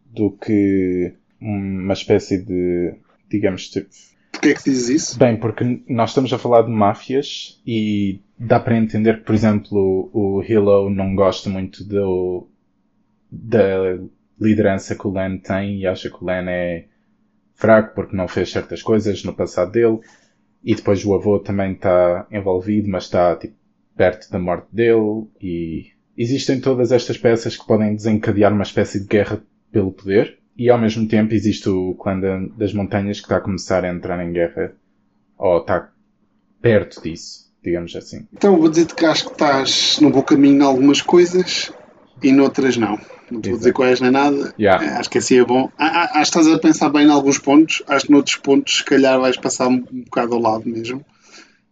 do 0.07 0.31
que 0.31 1.13
uma 1.41 1.93
espécie 1.93 2.39
de, 2.39 2.95
digamos, 3.29 3.69
tipo, 3.69 3.89
Porquê 4.33 4.51
é 4.51 4.55
que 4.55 4.65
dizes 4.65 4.89
isso? 4.89 5.19
Bem, 5.19 5.37
porque 5.37 5.83
nós 5.87 6.11
estamos 6.11 6.33
a 6.33 6.39
falar 6.39 6.63
de 6.63 6.71
máfias 6.71 7.61
e 7.67 8.21
dá 8.39 8.59
para 8.59 8.77
entender 8.77 9.19
que, 9.19 9.25
por 9.25 9.35
exemplo, 9.35 10.09
o 10.15 10.43
Hilo 10.43 10.89
não 10.89 11.15
gosta 11.15 11.51
muito 11.51 11.85
do, 11.85 12.49
da 13.31 13.99
liderança 14.41 14.95
que 14.95 15.07
o 15.07 15.13
Len 15.13 15.39
tem 15.39 15.81
e 15.81 15.87
acha 15.87 16.09
que 16.09 16.23
o 16.23 16.27
Len 16.27 16.49
é 16.49 16.85
fraco 17.55 17.95
porque 17.95 18.17
não 18.17 18.27
fez 18.27 18.51
certas 18.51 18.83
coisas 18.83 19.23
no 19.23 19.35
passado 19.35 19.73
dele. 19.73 20.01
E 20.65 20.75
depois 20.75 21.05
o 21.05 21.15
avô 21.15 21.39
também 21.39 21.73
está 21.73 22.27
envolvido, 22.31 22.89
mas 22.89 23.05
está 23.05 23.37
tipo, 23.37 23.55
perto 23.97 24.31
da 24.31 24.39
morte 24.39 24.67
dele. 24.73 25.27
E 25.41 25.93
existem 26.17 26.61
todas 26.61 26.93
estas 26.93 27.17
peças 27.17 27.57
que 27.57 27.67
podem 27.67 27.95
desencadear 27.95 28.53
uma 28.53 28.63
espécie 28.63 29.01
de 29.01 29.07
guerra 29.07 29.43
pelo 29.71 29.93
poder. 29.93 30.39
E 30.57 30.69
ao 30.69 30.79
mesmo 30.79 31.09
tempo 31.09 31.33
existe 31.33 31.69
o 31.69 31.95
clã 31.95 32.21
das 32.57 32.75
montanhas 32.75 33.19
que 33.19 33.25
está 33.25 33.37
a 33.37 33.41
começar 33.41 33.85
a 33.85 33.89
entrar 33.89 34.23
em 34.23 34.33
guerra, 34.33 34.75
ou 35.39 35.59
está 35.59 35.91
perto 36.61 37.03
disso, 37.03 37.51
digamos 37.63 37.97
assim. 37.97 38.27
Então 38.33 38.59
vou 38.59 38.69
dizer-te 38.69 38.95
que 38.95 39.07
acho 39.07 39.25
que 39.27 39.33
estás 39.33 39.99
no 40.01 40.11
bom 40.11 40.23
caminho 40.23 40.59
em 40.59 40.65
algumas 40.65 41.01
coisas 41.01 41.73
e 42.23 42.31
noutras 42.33 42.77
não. 42.77 42.99
Não 43.31 43.41
te 43.41 43.51
vou 43.51 43.59
dizer 43.59 43.73
quais 43.73 44.01
nem 44.01 44.11
nada. 44.11 44.55
Yeah. 44.59 44.85
É, 44.85 44.89
acho 44.99 45.11
que 45.11 45.19
assim 45.19 45.39
é 45.39 45.45
bom. 45.45 45.71
Acho 45.79 46.33
que 46.33 46.39
estás 46.39 46.49
a 46.49 46.59
pensar 46.59 46.91
bem 46.91 47.07
em 47.07 47.11
alguns 47.11 47.39
pontos. 47.39 47.83
Acho 47.87 48.07
que 48.07 48.13
noutros 48.13 48.37
pontos, 48.37 48.79
se 48.79 48.85
calhar, 48.85 49.21
vais 49.21 49.37
passar 49.37 49.69
um, 49.69 49.85
um 49.93 50.03
bocado 50.05 50.35
ao 50.35 50.41
lado 50.41 50.69
mesmo. 50.69 51.05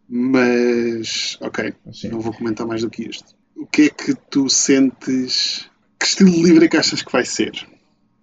Mas, 0.08 1.36
ok, 1.40 1.74
assim. 1.86 2.08
não 2.08 2.20
vou 2.20 2.32
comentar 2.32 2.66
mais 2.66 2.82
do 2.82 2.88
que 2.88 3.08
isto. 3.08 3.34
O 3.56 3.66
que 3.66 3.82
é 3.82 3.88
que 3.90 4.14
tu 4.30 4.48
sentes? 4.48 5.68
Que 5.98 6.06
estilo 6.06 6.30
de 6.30 6.42
livro 6.42 6.64
é 6.64 6.68
que 6.68 6.76
achas 6.76 7.02
que 7.02 7.12
vai 7.12 7.24
ser? 7.24 7.66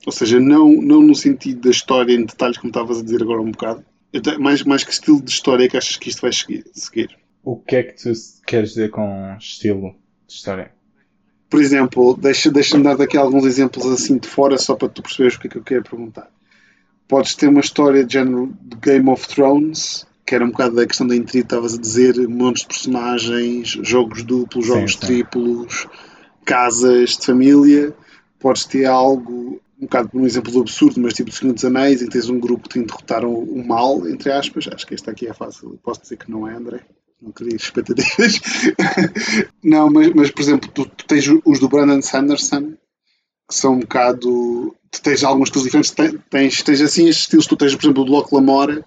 Ou 0.06 0.12
seja, 0.12 0.40
não, 0.40 0.72
não 0.72 1.02
no 1.02 1.14
sentido 1.14 1.62
da 1.62 1.70
história 1.70 2.14
em 2.14 2.26
detalhes, 2.26 2.58
como 2.58 2.70
estavas 2.70 3.00
a 3.00 3.04
dizer 3.04 3.22
agora 3.22 3.42
um 3.42 3.52
bocado. 3.52 3.84
Mais, 4.40 4.64
mais 4.64 4.84
que 4.84 4.92
estilo 4.92 5.22
de 5.22 5.30
história 5.30 5.66
é 5.66 5.68
que 5.68 5.78
achas 5.78 5.98
que 5.98 6.10
isto 6.10 6.22
vai 6.22 6.32
seguir? 6.32 7.18
O 7.44 7.58
que 7.58 7.76
é 7.76 7.84
que 7.84 8.02
tu 8.02 8.12
queres 8.48 8.70
dizer 8.70 8.90
com 8.90 9.36
estilo 9.38 9.96
de 10.26 10.34
história? 10.34 10.72
Por 11.50 11.62
exemplo, 11.62 12.18
deixa-me 12.18 12.54
deixa 12.54 12.80
dar 12.80 12.96
daqui 12.96 13.18
alguns 13.18 13.46
exemplos 13.46 13.86
assim 13.86 14.18
de 14.18 14.28
fora, 14.28 14.58
só 14.58 14.76
para 14.76 14.90
tu 14.90 15.02
perceberes 15.02 15.36
o 15.36 15.40
que 15.40 15.48
é 15.48 15.50
que 15.50 15.58
eu 15.58 15.64
quero 15.64 15.84
perguntar. 15.84 16.30
Podes 17.08 17.36
ter 17.36 17.48
uma 17.48 17.60
história 17.60 18.04
de 18.04 18.14
género 18.14 18.52
de 18.62 18.78
Game 18.78 19.10
of 19.10 19.28
Thrones, 19.28 20.08
que 20.26 20.34
era 20.34 20.44
um 20.44 20.50
bocado 20.50 20.76
da 20.76 20.88
questão 20.88 21.06
da 21.06 21.16
intriga, 21.16 21.46
estavas 21.46 21.76
a 21.76 21.78
dizer, 21.78 22.16
montes 22.28 22.64
de 22.64 22.68
personagens, 22.68 23.70
jogos 23.84 24.24
duplos, 24.24 24.66
jogos 24.66 24.94
sim, 24.94 25.00
sim. 25.00 25.06
triplos, 25.06 25.88
casas 26.44 27.18
de 27.18 27.26
família. 27.26 27.94
Podes 28.40 28.66
ter 28.66 28.86
algo 28.86 29.62
um 29.80 29.86
bocado 29.86 30.10
por 30.10 30.22
um 30.22 30.26
exemplo 30.26 30.52
do 30.52 30.62
absurdo, 30.62 31.00
mas 31.00 31.14
tipo 31.14 31.30
de 31.30 31.36
Senhor 31.36 31.54
dos 31.54 31.66
Anéis, 31.66 32.02
em 32.02 32.06
que 32.06 32.12
tens 32.12 32.30
um 32.30 32.40
grupo 32.40 32.68
que 32.68 32.76
tem 32.76 32.82
de 32.82 32.88
derrotar 32.88 33.24
o, 33.26 33.44
o, 33.44 33.66
mal, 33.66 34.08
entre 34.08 34.32
aspas. 34.32 34.68
Acho 34.68 34.88
que 34.88 34.96
este 34.96 35.10
aqui 35.10 35.28
é 35.28 35.34
fácil. 35.34 35.80
Posso 35.84 36.02
dizer 36.02 36.18
que 36.18 36.32
não 36.32 36.48
é, 36.48 36.56
André? 36.56 36.82
Não 37.22 37.32
queria 37.32 37.56
expectativas. 37.56 38.40
não, 39.64 39.90
mas, 39.90 40.14
mas 40.14 40.32
por 40.32 40.42
exemplo, 40.42 40.70
tu, 40.72 40.86
tu, 40.86 41.06
tens 41.06 41.26
os 41.44 41.60
do 41.60 41.70
Brandon 41.70 42.02
Sanderson, 42.02 42.74
que 43.48 43.56
são 43.56 43.76
um 43.76 43.80
bocado. 43.80 44.76
Tu 44.92 45.02
tens 45.02 45.24
alguns 45.24 45.50
estilos 45.50 45.66
diferentes. 45.66 45.92
Tens, 46.30 46.64
tens 46.64 46.82
assim 46.82 47.08
estes 47.08 47.24
estilos. 47.24 47.48
Tu 47.48 47.56
tens, 47.56 47.76
por 47.76 47.86
exemplo, 47.86 48.04
o 48.04 48.06
do 48.06 48.12
Locke 48.12 48.36
Lamora, 48.36 48.86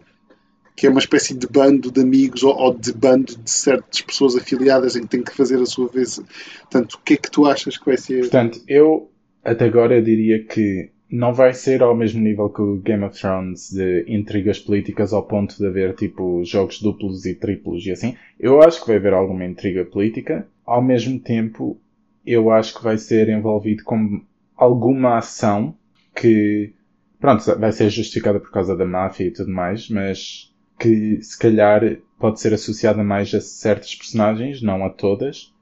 que 0.76 0.86
é 0.86 0.90
uma 0.90 1.00
espécie 1.00 1.34
de 1.34 1.46
bando 1.46 1.90
de 1.90 2.00
amigos 2.00 2.42
ou, 2.42 2.54
ou, 2.54 2.74
de 2.74 2.92
bando 2.92 3.36
de 3.36 3.50
certas 3.50 4.00
pessoas 4.02 4.36
afiliadas 4.36 4.94
em 4.94 5.02
que 5.02 5.08
tem 5.08 5.22
que 5.22 5.34
fazer 5.34 5.60
a 5.60 5.66
sua 5.66 5.88
vez. 5.88 6.20
Portanto, 6.60 6.94
o 6.94 6.98
que 7.00 7.14
é 7.14 7.16
que 7.16 7.30
tu 7.30 7.46
achas 7.46 7.76
que 7.76 7.86
vai 7.86 7.96
ser? 7.96 8.20
Portanto, 8.20 8.60
eu 8.68 9.10
até 9.42 9.64
agora 9.64 10.00
diria 10.02 10.44
que 10.44 10.90
não 11.10 11.32
vai 11.32 11.54
ser 11.54 11.82
ao 11.82 11.96
mesmo 11.96 12.20
nível 12.20 12.50
que 12.50 12.60
o 12.60 12.76
Game 12.76 13.02
of 13.04 13.18
Thrones 13.18 13.72
de 13.72 14.04
intrigas 14.06 14.58
políticas 14.58 15.12
ao 15.12 15.22
ponto 15.22 15.56
de 15.56 15.66
haver 15.66 15.94
tipo 15.94 16.44
jogos 16.44 16.80
duplos 16.80 17.24
e 17.24 17.34
triplos 17.34 17.86
e 17.86 17.92
assim. 17.92 18.16
Eu 18.38 18.62
acho 18.62 18.80
que 18.80 18.86
vai 18.86 18.96
haver 18.96 19.14
alguma 19.14 19.44
intriga 19.44 19.84
política. 19.84 20.46
Ao 20.66 20.82
mesmo 20.82 21.18
tempo, 21.18 21.80
eu 22.26 22.50
acho 22.50 22.76
que 22.76 22.84
vai 22.84 22.98
ser 22.98 23.28
envolvido 23.30 23.82
com 23.84 24.20
alguma 24.54 25.16
ação 25.16 25.74
que, 26.14 26.74
pronto, 27.18 27.42
vai 27.58 27.72
ser 27.72 27.88
justificada 27.88 28.38
por 28.38 28.50
causa 28.50 28.76
da 28.76 28.84
máfia 28.84 29.24
e 29.24 29.30
tudo 29.30 29.50
mais, 29.50 29.88
mas 29.88 30.52
que 30.78 31.22
se 31.22 31.38
calhar 31.38 31.96
pode 32.18 32.38
ser 32.38 32.52
associada 32.52 33.02
mais 33.02 33.32
a 33.34 33.40
certas 33.40 33.94
personagens, 33.94 34.60
não 34.60 34.84
a 34.84 34.90
todas 34.90 35.52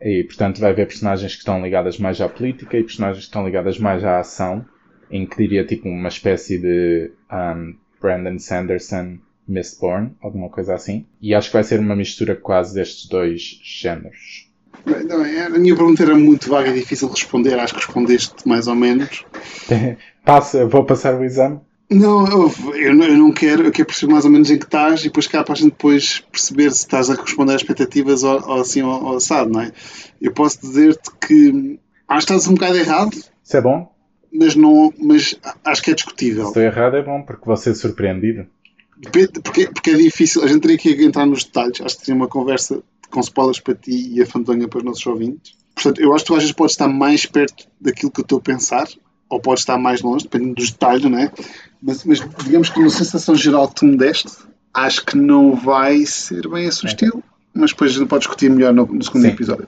e, 0.00 0.24
portanto, 0.24 0.60
vai 0.60 0.70
haver 0.70 0.86
personagens 0.86 1.32
que 1.32 1.38
estão 1.38 1.62
ligadas 1.62 1.98
mais 1.98 2.20
à 2.20 2.28
política 2.28 2.76
e 2.76 2.82
personagens 2.82 3.24
que 3.24 3.28
estão 3.28 3.44
ligadas 3.44 3.78
mais 3.78 4.04
à 4.04 4.18
ação, 4.18 4.64
em 5.10 5.26
que 5.26 5.36
diria 5.36 5.64
tipo 5.64 5.88
uma 5.88 6.08
espécie 6.08 6.58
de 6.58 7.10
um, 7.32 7.74
Brandon 8.00 8.38
Sanderson 8.38 9.18
Mistborn, 9.46 10.14
alguma 10.20 10.48
coisa 10.48 10.74
assim. 10.74 11.06
E 11.20 11.34
acho 11.34 11.48
que 11.48 11.54
vai 11.54 11.64
ser 11.64 11.80
uma 11.80 11.96
mistura 11.96 12.34
quase 12.34 12.74
destes 12.74 13.08
dois 13.08 13.60
géneros. 13.62 14.50
É, 14.86 15.44
a 15.44 15.50
minha 15.50 15.74
pergunta 15.74 16.02
era 16.02 16.14
muito 16.14 16.50
vaga 16.50 16.68
e 16.70 16.74
difícil 16.74 17.08
de 17.08 17.14
responder, 17.14 17.58
acho 17.58 17.74
que 17.74 17.80
respondeste 17.80 18.46
mais 18.46 18.66
ou 18.66 18.74
menos. 18.74 19.24
Passa, 20.24 20.66
vou 20.66 20.84
passar 20.84 21.14
o 21.14 21.24
exame. 21.24 21.60
Não 21.90 22.26
eu, 22.26 22.52
eu, 22.74 22.94
não, 22.94 23.06
eu 23.06 23.16
não 23.18 23.32
quero, 23.32 23.62
eu 23.64 23.70
quero 23.72 23.86
perceber 23.86 24.12
mais 24.12 24.24
ou 24.24 24.30
menos 24.30 24.50
em 24.50 24.58
que 24.58 24.64
estás 24.64 25.00
e 25.00 25.04
depois 25.04 25.26
cá 25.26 25.44
para 25.44 25.52
a 25.52 25.56
gente 25.56 25.70
depois 25.72 26.20
perceber 26.32 26.70
se 26.72 26.78
estás 26.78 27.10
a 27.10 27.14
responder 27.14 27.54
às 27.54 27.60
expectativas 27.60 28.22
ou, 28.22 28.42
ou 28.48 28.60
assim 28.60 28.82
ou, 28.82 29.04
ou 29.04 29.16
assado, 29.16 29.50
não 29.50 29.60
é? 29.60 29.70
Eu 30.20 30.32
posso 30.32 30.60
dizer-te 30.60 31.10
que 31.20 31.78
acho 32.08 32.26
que 32.26 32.32
estás 32.32 32.48
um 32.48 32.54
bocado 32.54 32.76
errado. 32.78 33.14
Isso 33.14 33.56
é 33.56 33.60
bom? 33.60 33.92
mas, 34.36 34.56
não, 34.56 34.92
mas 34.98 35.38
acho 35.64 35.82
que 35.82 35.90
é 35.92 35.94
discutível. 35.94 36.42
Se 36.44 36.48
estou 36.48 36.62
errado 36.62 36.96
é 36.96 37.02
bom, 37.02 37.22
porque 37.22 37.44
você 37.46 37.70
é 37.70 37.74
surpreendido. 37.74 38.46
Depende- 38.96 39.40
Porque, 39.40 39.66
porque 39.68 39.90
é 39.90 39.94
difícil, 39.94 40.42
a 40.42 40.46
gente 40.48 40.60
teria 40.62 40.78
que 40.78 41.04
entrar 41.04 41.24
nos 41.26 41.44
detalhes. 41.44 41.80
Acho 41.80 41.96
que 41.98 42.06
teria 42.06 42.16
uma 42.16 42.26
conversa 42.26 42.82
com 43.10 43.20
spoilers 43.20 43.60
para 43.60 43.74
ti 43.76 44.10
e 44.12 44.20
a 44.22 44.26
fantonha 44.26 44.66
para 44.66 44.78
os 44.78 44.84
nossos 44.84 45.06
ouvintes. 45.06 45.52
Portanto, 45.74 46.00
eu 46.00 46.12
acho 46.12 46.24
que 46.24 46.28
tu 46.28 46.34
às 46.34 46.40
vezes 46.42 46.52
podes 46.56 46.72
estar 46.72 46.88
mais 46.88 47.26
perto 47.26 47.68
daquilo 47.80 48.10
que 48.10 48.20
eu 48.20 48.24
estou 48.24 48.38
a 48.38 48.42
pensar, 48.42 48.88
ou 49.34 49.40
podes 49.40 49.62
estar 49.62 49.76
mais 49.76 50.00
longe, 50.00 50.24
dependendo 50.24 50.54
dos 50.54 50.70
detalhes, 50.70 51.04
não 51.04 51.18
é? 51.18 51.32
Mas, 51.82 52.04
mas 52.04 52.20
digamos 52.44 52.70
que 52.70 52.80
na 52.80 52.88
sensação 52.88 53.34
geral 53.34 53.68
que 53.68 53.74
tu 53.74 53.84
me 53.84 53.96
deste, 53.96 54.30
acho 54.72 55.04
que 55.04 55.16
não 55.16 55.56
vai 55.56 56.06
ser 56.06 56.48
bem 56.48 56.66
esse 56.66 56.84
o 56.84 56.86
estilo. 56.86 57.22
Mas 57.52 57.70
depois 57.70 57.90
a 57.92 57.98
gente 57.98 58.08
pode 58.08 58.20
discutir 58.20 58.50
melhor 58.50 58.72
no, 58.72 58.86
no 58.86 59.02
segundo 59.02 59.22
Sim. 59.22 59.28
episódio. 59.28 59.66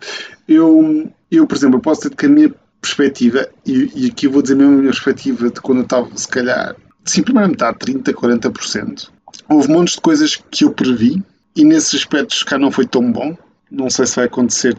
Eu, 0.48 1.10
eu, 1.30 1.46
por 1.46 1.56
exemplo, 1.56 1.80
posso 1.80 2.02
dizer 2.02 2.14
que 2.14 2.26
a 2.26 2.28
minha 2.28 2.54
perspectiva, 2.80 3.48
e, 3.64 3.90
e 3.94 4.06
aqui 4.06 4.26
eu 4.26 4.30
vou 4.30 4.42
dizer 4.42 4.54
mesmo 4.54 4.74
a 4.74 4.76
minha 4.76 4.90
perspectiva 4.90 5.50
de 5.50 5.60
quando 5.60 5.78
eu 5.78 5.84
estava, 5.84 6.08
se 6.16 6.28
calhar, 6.28 6.76
sim, 7.04 7.22
primeira 7.22 7.48
metade, 7.48 7.78
30%, 7.78 8.12
40%. 8.12 9.08
Houve 9.48 9.68
montes 9.68 9.94
de 9.94 10.00
coisas 10.00 10.36
que 10.50 10.64
eu 10.64 10.70
previ 10.70 11.22
e 11.54 11.64
nesses 11.64 11.94
aspectos 11.94 12.42
cá 12.42 12.58
não 12.58 12.70
foi 12.70 12.86
tão 12.86 13.10
bom. 13.10 13.36
Não 13.70 13.90
sei 13.90 14.06
se 14.06 14.16
vai 14.16 14.26
acontecer 14.26 14.76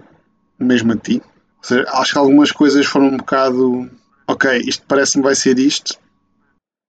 mesmo 0.60 0.94
a 0.94 0.96
ti. 0.96 1.22
Ou 1.58 1.64
seja, 1.64 1.86
acho 1.94 2.14
que 2.14 2.18
algumas 2.18 2.52
coisas 2.52 2.86
foram 2.86 3.08
um 3.08 3.18
bocado. 3.18 3.90
Ok, 4.28 4.62
isto 4.66 4.84
parece-me 4.88 5.24
vai 5.24 5.36
ser 5.36 5.58
isto. 5.60 5.98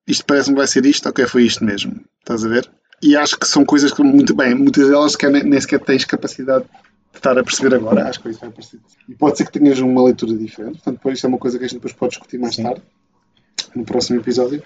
Isto 0.07 0.24
parece-me 0.24 0.57
vai 0.57 0.66
ser 0.66 0.85
isto. 0.87 1.09
Ok, 1.09 1.27
foi 1.27 1.44
isto 1.44 1.64
mesmo. 1.64 2.01
Estás 2.20 2.44
a 2.44 2.48
ver? 2.48 2.70
E 3.03 3.16
acho 3.16 3.38
que 3.38 3.46
são 3.46 3.64
coisas 3.64 3.92
que, 3.92 4.03
muito 4.03 4.35
bem, 4.35 4.55
muitas 4.55 4.88
delas 4.88 5.14
que 5.14 5.29
nem, 5.29 5.44
nem 5.44 5.61
sequer 5.61 5.81
tens 5.81 6.05
capacidade 6.05 6.64
de 6.64 7.16
estar 7.18 7.38
a 7.38 7.44
perceber 7.44 7.77
agora. 7.77 8.09
Acho 8.09 8.20
que 8.20 8.29
isso 8.31 8.40
vai 8.40 8.48
aparecer. 8.48 8.81
E 9.09 9.14
pode 9.14 9.38
ser 9.38 9.44
que 9.46 9.53
tenhas 9.59 9.79
uma 9.79 10.03
leitura 10.03 10.35
diferente. 10.37 10.74
Portanto, 10.74 10.96
depois 10.96 11.14
isto 11.14 11.24
é 11.27 11.29
uma 11.29 11.38
coisa 11.38 11.59
que 11.59 11.64
a 11.64 11.68
gente 11.68 11.77
depois 11.77 11.92
pode 11.92 12.11
discutir 12.11 12.38
mais 12.38 12.57
Sim. 12.57 12.64
tarde, 12.64 12.83
no 13.74 13.85
próximo 13.85 14.18
episódio. 14.18 14.62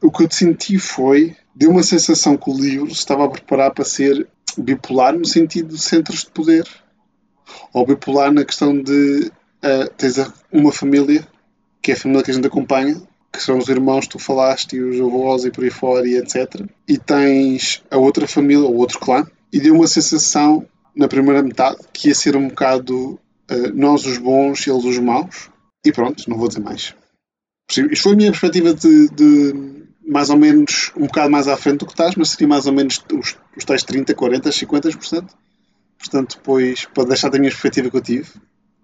O 0.00 0.10
que 0.12 0.22
eu 0.24 0.28
te 0.28 0.36
senti 0.36 0.78
foi. 0.78 1.36
Deu 1.54 1.70
uma 1.70 1.82
sensação 1.82 2.36
que 2.36 2.48
o 2.50 2.54
livro 2.56 2.86
se 2.90 3.00
estava 3.00 3.24
a 3.24 3.28
preparar 3.28 3.72
para 3.72 3.84
ser 3.84 4.26
bipolar 4.56 5.16
no 5.18 5.24
sentido 5.26 5.74
de 5.74 5.82
centros 5.82 6.20
de 6.24 6.30
poder 6.30 6.66
ou 7.72 7.84
bipolar 7.86 8.32
na 8.32 8.44
questão 8.44 8.80
de 8.80 9.30
tens 9.96 10.18
a- 10.18 10.32
uma 10.52 10.72
família, 10.72 11.26
que 11.82 11.90
é 11.90 11.94
a 11.94 11.96
família 11.96 12.22
que 12.22 12.30
a 12.30 12.34
gente 12.34 12.46
acompanha, 12.46 13.02
que 13.32 13.42
são 13.42 13.58
os 13.58 13.68
irmãos 13.68 14.06
que 14.06 14.12
tu 14.12 14.18
falaste, 14.18 14.76
e 14.76 14.80
os 14.80 15.00
avós 15.00 15.44
e 15.44 15.50
por 15.50 15.64
aí 15.64 15.70
fora, 15.70 16.06
e 16.06 16.16
etc. 16.16 16.66
E 16.86 16.98
tens 16.98 17.82
a 17.90 17.96
outra 17.96 18.26
família, 18.28 18.64
ou 18.64 18.76
outro 18.76 18.98
clã, 18.98 19.26
e 19.52 19.58
deu 19.58 19.74
uma 19.74 19.86
sensação 19.86 20.66
na 20.94 21.08
primeira 21.08 21.42
metade 21.42 21.78
que 21.92 22.08
ia 22.08 22.14
ser 22.14 22.36
um 22.36 22.48
bocado 22.48 23.18
ah, 23.48 23.70
nós 23.74 24.06
os 24.06 24.18
bons, 24.18 24.66
eles 24.66 24.84
os 24.84 24.98
maus, 24.98 25.50
e 25.84 25.92
pronto, 25.92 26.28
não 26.28 26.38
vou 26.38 26.48
dizer 26.48 26.60
mais. 26.60 26.94
Isto 27.70 28.02
foi 28.02 28.12
a 28.12 28.16
minha 28.16 28.30
perspectiva 28.30 28.74
de, 28.74 29.08
de 29.08 29.82
mais 30.06 30.30
ou 30.30 30.36
menos 30.36 30.92
um 30.96 31.06
bocado 31.06 31.30
mais 31.30 31.48
à 31.48 31.56
frente 31.56 31.78
do 31.78 31.86
que 31.86 31.92
estás, 31.92 32.14
mas 32.16 32.30
seria 32.30 32.48
mais 32.48 32.66
ou 32.66 32.72
menos 32.72 33.02
os, 33.12 33.36
os 33.56 33.64
tais 33.64 33.82
30, 33.82 34.14
40, 34.14 34.50
50%. 34.50 35.28
Portanto, 35.98 36.36
depois, 36.36 36.86
para 36.86 37.04
deixar 37.04 37.30
da 37.30 37.38
minha 37.38 37.50
perspectiva 37.50 37.90
que 37.90 37.96
eu 37.96 38.00
tive, 38.00 38.28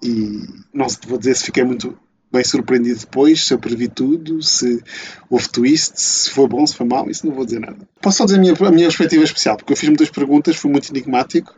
e 0.02 0.46
não 0.72 0.86
vou 1.06 1.18
dizer 1.18 1.34
se 1.34 1.44
fiquei 1.44 1.64
muito 1.64 1.98
bem 2.32 2.44
surpreendido 2.44 3.00
depois, 3.00 3.44
se 3.46 3.54
eu 3.54 3.58
previ 3.58 3.88
tudo, 3.88 4.42
se 4.42 4.82
houve 5.30 5.48
twist, 5.48 5.92
se 6.00 6.30
foi 6.30 6.46
bom, 6.46 6.66
se 6.66 6.74
foi 6.76 6.86
mau, 6.86 7.08
isso 7.10 7.26
não 7.26 7.34
vou 7.34 7.44
dizer 7.44 7.60
nada. 7.60 7.78
Posso 8.00 8.18
só 8.18 8.24
dizer 8.24 8.36
a 8.36 8.40
minha, 8.40 8.52
a 8.54 8.70
minha 8.70 8.86
perspectiva 8.86 9.24
especial, 9.24 9.56
porque 9.56 9.72
eu 9.72 9.76
fiz 9.76 9.88
muitas 9.88 10.10
perguntas, 10.10 10.56
fui 10.56 10.70
muito 10.70 10.90
enigmático. 10.90 11.54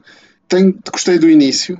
Tenho, 0.48 0.76
gostei 0.92 1.18
do 1.18 1.28
início, 1.28 1.78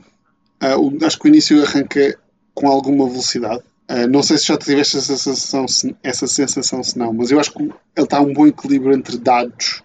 o- 0.79 1.05
acho 1.05 1.19
que 1.19 1.27
o 1.27 1.29
início 1.29 1.63
arranca 1.63 2.19
com 2.55 2.69
alguma 2.69 3.09
velocidade. 3.09 3.63
Ah, 3.89 4.07
não 4.07 4.23
sei 4.23 4.39
se 4.39 4.47
já 4.47 4.57
tiveste 4.57 4.97
essa 4.99 5.17
sensação, 5.17 5.67
se, 5.67 5.97
essa 6.03 6.27
sensação, 6.27 6.83
se 6.83 6.97
não, 6.99 7.13
mas 7.13 7.31
eu 7.31 7.41
acho 7.41 7.53
que 7.53 7.63
ele 7.63 7.73
está 7.99 8.21
um 8.21 8.33
bom 8.33 8.47
equilíbrio 8.47 8.93
entre 8.95 9.19
dados 9.19 9.83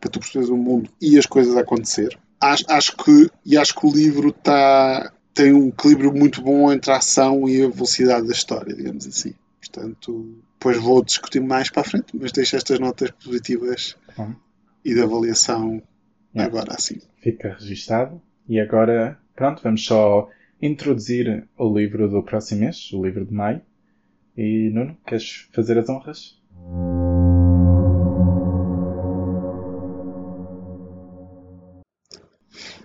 para 0.00 0.10
tu 0.10 0.18
perceberes 0.18 0.48
o 0.50 0.56
mundo 0.56 0.90
e 1.00 1.16
as 1.18 1.26
coisas 1.26 1.56
a 1.56 1.60
acontecer. 1.60 2.18
Acho, 2.40 2.64
acho 2.68 2.96
que, 2.96 3.30
e 3.46 3.56
acho 3.56 3.74
que 3.74 3.86
o 3.86 3.92
livro 3.92 4.30
está, 4.30 5.12
tem 5.34 5.52
um 5.52 5.68
equilíbrio 5.68 6.12
muito 6.12 6.40
bom 6.40 6.72
entre 6.72 6.90
a 6.92 6.96
ação 6.96 7.48
e 7.48 7.62
a 7.62 7.68
velocidade 7.68 8.26
da 8.26 8.32
história, 8.32 8.74
digamos 8.74 9.06
assim. 9.06 9.34
Portanto, 9.60 10.36
depois 10.52 10.78
vou 10.78 11.02
discutir 11.04 11.40
mais 11.40 11.70
para 11.70 11.82
a 11.82 11.84
frente, 11.84 12.06
mas 12.14 12.32
deixo 12.32 12.56
estas 12.56 12.78
notas 12.78 13.10
positivas 13.10 13.96
Bom. 14.16 14.34
e 14.84 14.94
de 14.94 15.00
avaliação 15.02 15.82
Yeah. 16.34 16.52
agora 16.52 16.74
assim. 16.74 16.96
Fica 17.22 17.54
registado. 17.60 18.20
E 18.48 18.58
agora, 18.58 19.16
pronto, 19.36 19.62
vamos 19.62 19.86
só 19.86 20.28
introduzir 20.60 21.48
o 21.56 21.72
livro 21.78 22.08
do 22.08 22.24
próximo 22.24 22.62
mês, 22.62 22.90
o 22.92 23.04
livro 23.04 23.24
de 23.24 23.32
maio. 23.32 23.60
E 24.36 24.68
Nuno, 24.70 24.96
queres 25.06 25.48
fazer 25.52 25.78
as 25.78 25.88
honras? 25.88 26.42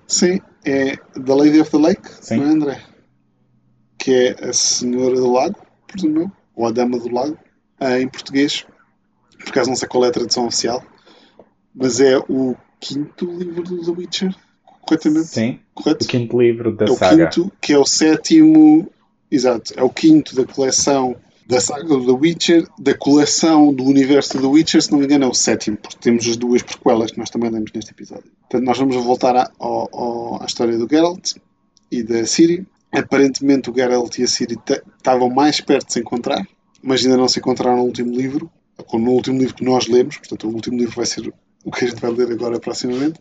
Sim, 0.09 0.41
é 0.65 0.95
The 0.97 1.33
Lady 1.35 1.61
of 1.61 1.69
the 1.71 1.77
Lake, 1.77 2.01
Sim. 2.21 2.37
não 2.37 2.45
é, 2.45 2.49
André? 2.49 2.81
Que 3.97 4.11
é 4.39 4.49
a 4.49 4.53
Senhora 4.53 5.15
do 5.15 5.31
Lago, 5.31 5.55
presumo 5.87 6.31
ou 6.55 6.67
a 6.67 6.71
Dama 6.71 6.99
do 6.99 7.13
Lago, 7.13 7.37
ah, 7.79 7.99
em 7.99 8.07
português. 8.07 8.65
Por 9.39 9.49
acaso 9.49 9.69
não 9.69 9.75
sei 9.77 9.87
qual 9.87 10.03
é 10.05 10.09
a 10.09 10.11
tradução 10.11 10.47
oficial, 10.47 10.83
mas 11.73 11.99
é 11.99 12.17
o 12.17 12.55
quinto 12.79 13.25
livro 13.37 13.63
do 13.63 13.85
The 13.85 13.91
Witcher, 13.91 14.35
corretamente? 14.81 15.27
Sim, 15.27 15.59
Correto? 15.73 16.03
o 16.05 16.07
quinto 16.07 16.41
livro 16.41 16.75
da 16.75 16.85
é 16.85 16.89
o 16.89 16.95
saga. 16.95 17.27
quinto, 17.27 17.51
que 17.61 17.71
é 17.73 17.77
o 17.77 17.85
sétimo, 17.85 18.91
exato, 19.31 19.73
é 19.77 19.83
o 19.83 19.89
quinto 19.89 20.35
da 20.35 20.43
coleção 20.45 21.15
da 21.49 21.59
saga 21.59 21.83
do 21.88 22.05
The 22.05 22.12
Witcher, 22.12 22.67
da 22.77 22.93
coleção 22.93 23.73
do 23.73 23.83
universo 23.83 24.38
do 24.38 24.41
The 24.43 24.47
Witcher, 24.47 24.83
se 24.83 24.91
não 24.91 24.99
me 24.99 25.05
engano 25.05 25.25
é 25.25 25.27
o 25.27 25.33
sétimo, 25.33 25.77
porque 25.77 25.97
temos 25.99 26.27
as 26.27 26.38
duas 26.38 26.62
prequelas 26.62 27.09
que 27.12 27.17
nós 27.17 27.31
também 27.31 27.49
lemos 27.49 27.71
neste 27.73 27.89
episódio. 27.89 28.31
Portanto, 28.41 28.63
nós 28.65 28.77
vamos 28.77 28.95
voltar 28.97 29.35
à, 29.35 29.51
ao- 29.59 30.38
à 30.41 30.45
história 30.45 30.77
do 30.77 30.88
Geralt 30.88 31.33
e 31.91 32.03
da 32.03 32.23
Ciri. 32.27 32.67
Aparentemente 32.91 33.69
o 33.71 33.73
Geralt 33.75 34.15
e 34.19 34.23
a 34.23 34.27
Ciri 34.27 34.57
estavam 34.97 35.27
mais 35.29 35.59
perto 35.59 35.88
de 35.88 35.93
se 35.93 35.99
encontrar, 35.99 36.47
mas 36.83 37.03
ainda 37.03 37.17
não 37.17 37.27
se 37.27 37.39
encontraram 37.39 37.77
no 37.77 37.83
último 37.83 38.15
livro, 38.15 38.49
ou 38.88 38.99
no 38.99 39.12
último 39.12 39.39
livro 39.39 39.55
que 39.55 39.63
nós 39.65 39.88
lemos, 39.88 40.17
portanto 40.17 40.47
o 40.47 40.53
último 40.53 40.77
livro 40.77 40.95
vai 40.95 41.05
ser 41.07 41.33
o 41.65 41.71
que 41.71 41.83
a 41.85 41.88
gente 41.88 41.99
vai 41.99 42.12
ler 42.12 42.31
agora 42.31 42.59
proximamente. 42.59 43.19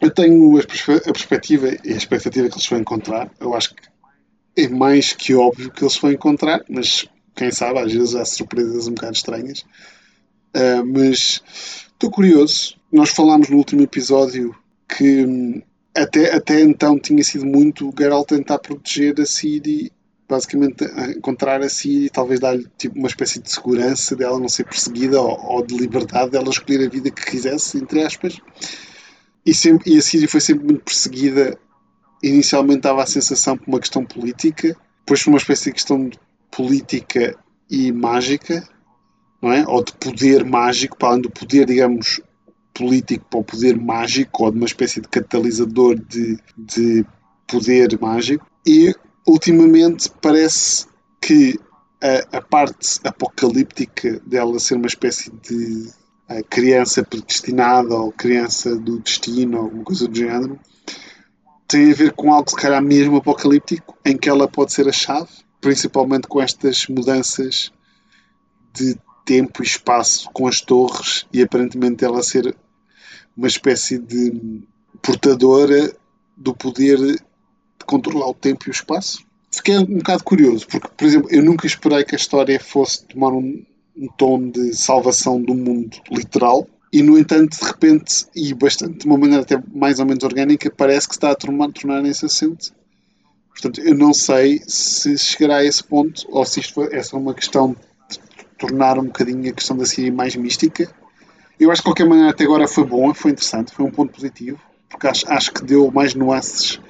Eu 0.00 0.10
tenho 0.10 0.56
a, 0.58 0.60
a 0.60 1.12
perspectiva 1.12 1.68
e 1.84 1.92
a 1.92 1.96
expectativa 1.96 2.48
que 2.48 2.54
eles 2.54 2.66
vão 2.66 2.78
encontrar. 2.80 3.30
Eu 3.38 3.54
acho 3.54 3.74
que 3.74 3.82
é 4.56 4.68
mais 4.68 5.12
que 5.12 5.34
óbvio 5.34 5.70
que 5.70 5.84
eles 5.84 5.96
vão 5.98 6.10
encontrar, 6.10 6.64
mas 6.68 7.06
quem 7.34 7.50
sabe, 7.50 7.80
às 7.80 7.92
vezes 7.92 8.14
há 8.14 8.24
surpresas 8.24 8.86
um 8.86 8.94
bocado 8.94 9.14
estranhas. 9.14 9.64
Ah, 10.54 10.84
mas 10.84 11.42
estou 11.92 12.10
curioso. 12.10 12.76
Nós 12.92 13.10
falámos 13.10 13.48
no 13.48 13.56
último 13.56 13.82
episódio 13.82 14.54
que 14.88 15.26
hum, 15.26 15.62
até, 15.96 16.34
até 16.34 16.60
então 16.60 16.98
tinha 16.98 17.22
sido 17.24 17.44
muito 17.44 17.88
o 17.88 17.94
Geralt 17.96 18.28
tentar 18.28 18.58
proteger 18.58 19.20
a 19.20 19.26
Ciri, 19.26 19.92
basicamente 20.28 20.84
encontrar 21.16 21.60
a 21.60 21.68
Ciri 21.68 22.08
talvez 22.10 22.38
dar-lhe 22.38 22.66
tipo, 22.78 22.98
uma 22.98 23.08
espécie 23.08 23.40
de 23.40 23.50
segurança 23.50 24.14
dela 24.14 24.38
não 24.38 24.48
ser 24.48 24.64
perseguida 24.64 25.20
ou, 25.20 25.38
ou 25.40 25.66
de 25.66 25.76
liberdade 25.76 26.30
dela 26.30 26.48
escolher 26.48 26.86
a 26.86 26.90
vida 26.90 27.10
que 27.10 27.24
quisesse, 27.24 27.78
entre 27.78 28.02
aspas. 28.02 28.40
E, 29.44 29.52
sempre, 29.52 29.92
e 29.92 29.98
a 29.98 30.02
Síria 30.02 30.28
foi 30.28 30.40
sempre 30.40 30.64
muito 30.64 30.84
perseguida. 30.84 31.58
Inicialmente 32.22 32.80
dava 32.80 33.02
a 33.02 33.06
sensação 33.06 33.56
por 33.56 33.68
uma 33.68 33.80
questão 33.80 34.04
política, 34.04 34.74
depois 35.00 35.22
por 35.22 35.30
uma 35.30 35.38
espécie 35.38 35.64
de 35.64 35.72
questão 35.72 36.08
de 36.08 36.18
política 36.56 37.36
e 37.68 37.92
mágica, 37.92 38.66
não 39.42 39.52
é? 39.52 39.64
Ou 39.66 39.82
de 39.82 39.92
poder 39.94 40.44
mágico, 40.44 40.96
para 40.96 41.08
além 41.08 41.22
do 41.22 41.30
poder, 41.30 41.66
digamos, 41.66 42.20
político 42.72 43.26
para 43.28 43.40
o 43.40 43.44
poder 43.44 43.76
mágico, 43.76 44.44
ou 44.44 44.50
de 44.50 44.56
uma 44.56 44.66
espécie 44.66 45.00
de 45.00 45.08
catalisador 45.08 45.98
de, 45.98 46.38
de 46.56 47.04
poder 47.46 47.98
mágico. 48.00 48.46
E 48.66 48.94
ultimamente 49.26 50.10
parece 50.22 50.86
que 51.20 51.58
a, 52.02 52.38
a 52.38 52.40
parte 52.40 53.00
apocalíptica 53.04 54.20
dela 54.26 54.58
ser 54.58 54.76
uma 54.76 54.86
espécie 54.86 55.30
de 55.30 55.90
a 56.26 56.42
criança 56.42 57.02
predestinada 57.02 57.94
ou 57.94 58.10
criança 58.10 58.76
do 58.76 58.98
destino 58.98 59.58
ou 59.58 59.64
alguma 59.64 59.84
coisa 59.84 60.08
do 60.08 60.16
género 60.16 60.58
tem 61.68 61.90
a 61.90 61.94
ver 61.94 62.12
com 62.12 62.32
algo 62.32 62.48
se 62.48 62.56
calhar 62.56 62.82
mesmo 62.82 63.16
apocalíptico 63.16 63.94
em 64.04 64.16
que 64.16 64.28
ela 64.28 64.48
pode 64.48 64.72
ser 64.72 64.88
a 64.88 64.92
chave 64.92 65.43
principalmente 65.64 66.28
com 66.28 66.42
estas 66.42 66.86
mudanças 66.88 67.72
de 68.74 68.98
tempo 69.24 69.62
e 69.62 69.66
espaço 69.66 70.28
com 70.30 70.46
as 70.46 70.60
torres 70.60 71.24
e 71.32 71.40
aparentemente 71.40 72.04
ela 72.04 72.22
ser 72.22 72.54
uma 73.34 73.46
espécie 73.46 73.96
de 73.96 74.62
portadora 75.00 75.90
do 76.36 76.54
poder 76.54 76.98
de 76.98 77.18
controlar 77.86 78.28
o 78.28 78.34
tempo 78.34 78.66
e 78.66 78.68
o 78.68 78.72
espaço. 78.72 79.24
Fiquei 79.50 79.78
um 79.78 79.96
bocado 79.96 80.22
curioso 80.22 80.66
porque 80.68 80.88
por 80.94 81.06
exemplo 81.06 81.30
eu 81.30 81.42
nunca 81.42 81.66
esperei 81.66 82.04
que 82.04 82.14
a 82.14 82.18
história 82.18 82.60
fosse 82.60 83.06
tomar 83.06 83.32
um 83.32 83.64
um 83.96 84.08
tom 84.18 84.50
de 84.50 84.74
salvação 84.74 85.40
do 85.40 85.54
mundo 85.54 85.96
literal 86.10 86.68
e 86.92 87.02
no 87.02 87.18
entanto 87.18 87.58
de 87.58 87.64
repente 87.64 88.26
e 88.36 88.52
bastante 88.52 88.98
de 88.98 89.06
uma 89.06 89.16
maneira 89.16 89.42
até 89.42 89.58
mais 89.72 89.98
ou 89.98 90.04
menos 90.04 90.24
orgânica 90.24 90.70
parece 90.70 91.08
que 91.08 91.14
está 91.14 91.30
a 91.30 91.34
tornar, 91.34 91.72
tornar 91.72 92.02
nesse 92.02 92.26
assento 92.26 92.74
portanto 93.54 93.80
eu 93.80 93.94
não 93.94 94.12
sei 94.12 94.60
se 94.66 95.16
chegará 95.16 95.58
a 95.58 95.64
esse 95.64 95.82
ponto 95.82 96.26
ou 96.28 96.44
se 96.44 96.60
isto 96.60 96.82
é 96.82 97.02
só 97.02 97.16
uma 97.16 97.32
questão 97.32 97.74
de 98.08 98.18
tornar 98.58 98.98
um 98.98 99.04
bocadinho 99.04 99.50
a 99.50 99.54
questão 99.54 99.76
da 99.76 99.86
série 99.86 100.10
mais 100.10 100.36
mística. 100.36 100.92
Eu 101.58 101.70
acho 101.70 101.80
que 101.80 101.88
de 101.88 101.94
qualquer 101.94 102.08
maneira 102.08 102.30
até 102.30 102.44
agora 102.44 102.66
foi 102.66 102.84
bom, 102.84 103.14
foi 103.14 103.30
interessante, 103.30 103.72
foi 103.72 103.84
um 103.84 103.90
ponto 103.90 104.12
positivo, 104.12 104.60
porque 104.88 105.06
acho, 105.06 105.30
acho 105.30 105.52
que 105.52 105.64
deu 105.64 105.90
mais 105.90 106.14
nuances 106.14 106.80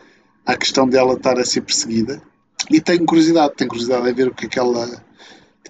à 0.44 0.57
questão 0.57 0.88
dela 0.88 1.14
estar 1.14 1.38
a 1.38 1.44
ser 1.44 1.61
perseguida. 1.61 2.22
E 2.70 2.81
tenho 2.81 3.05
curiosidade, 3.05 3.55
tenho 3.57 3.68
curiosidade 3.68 4.09
a 4.09 4.12
ver 4.12 4.29
o 4.29 4.35
que 4.35 4.46
aquela 4.46 5.05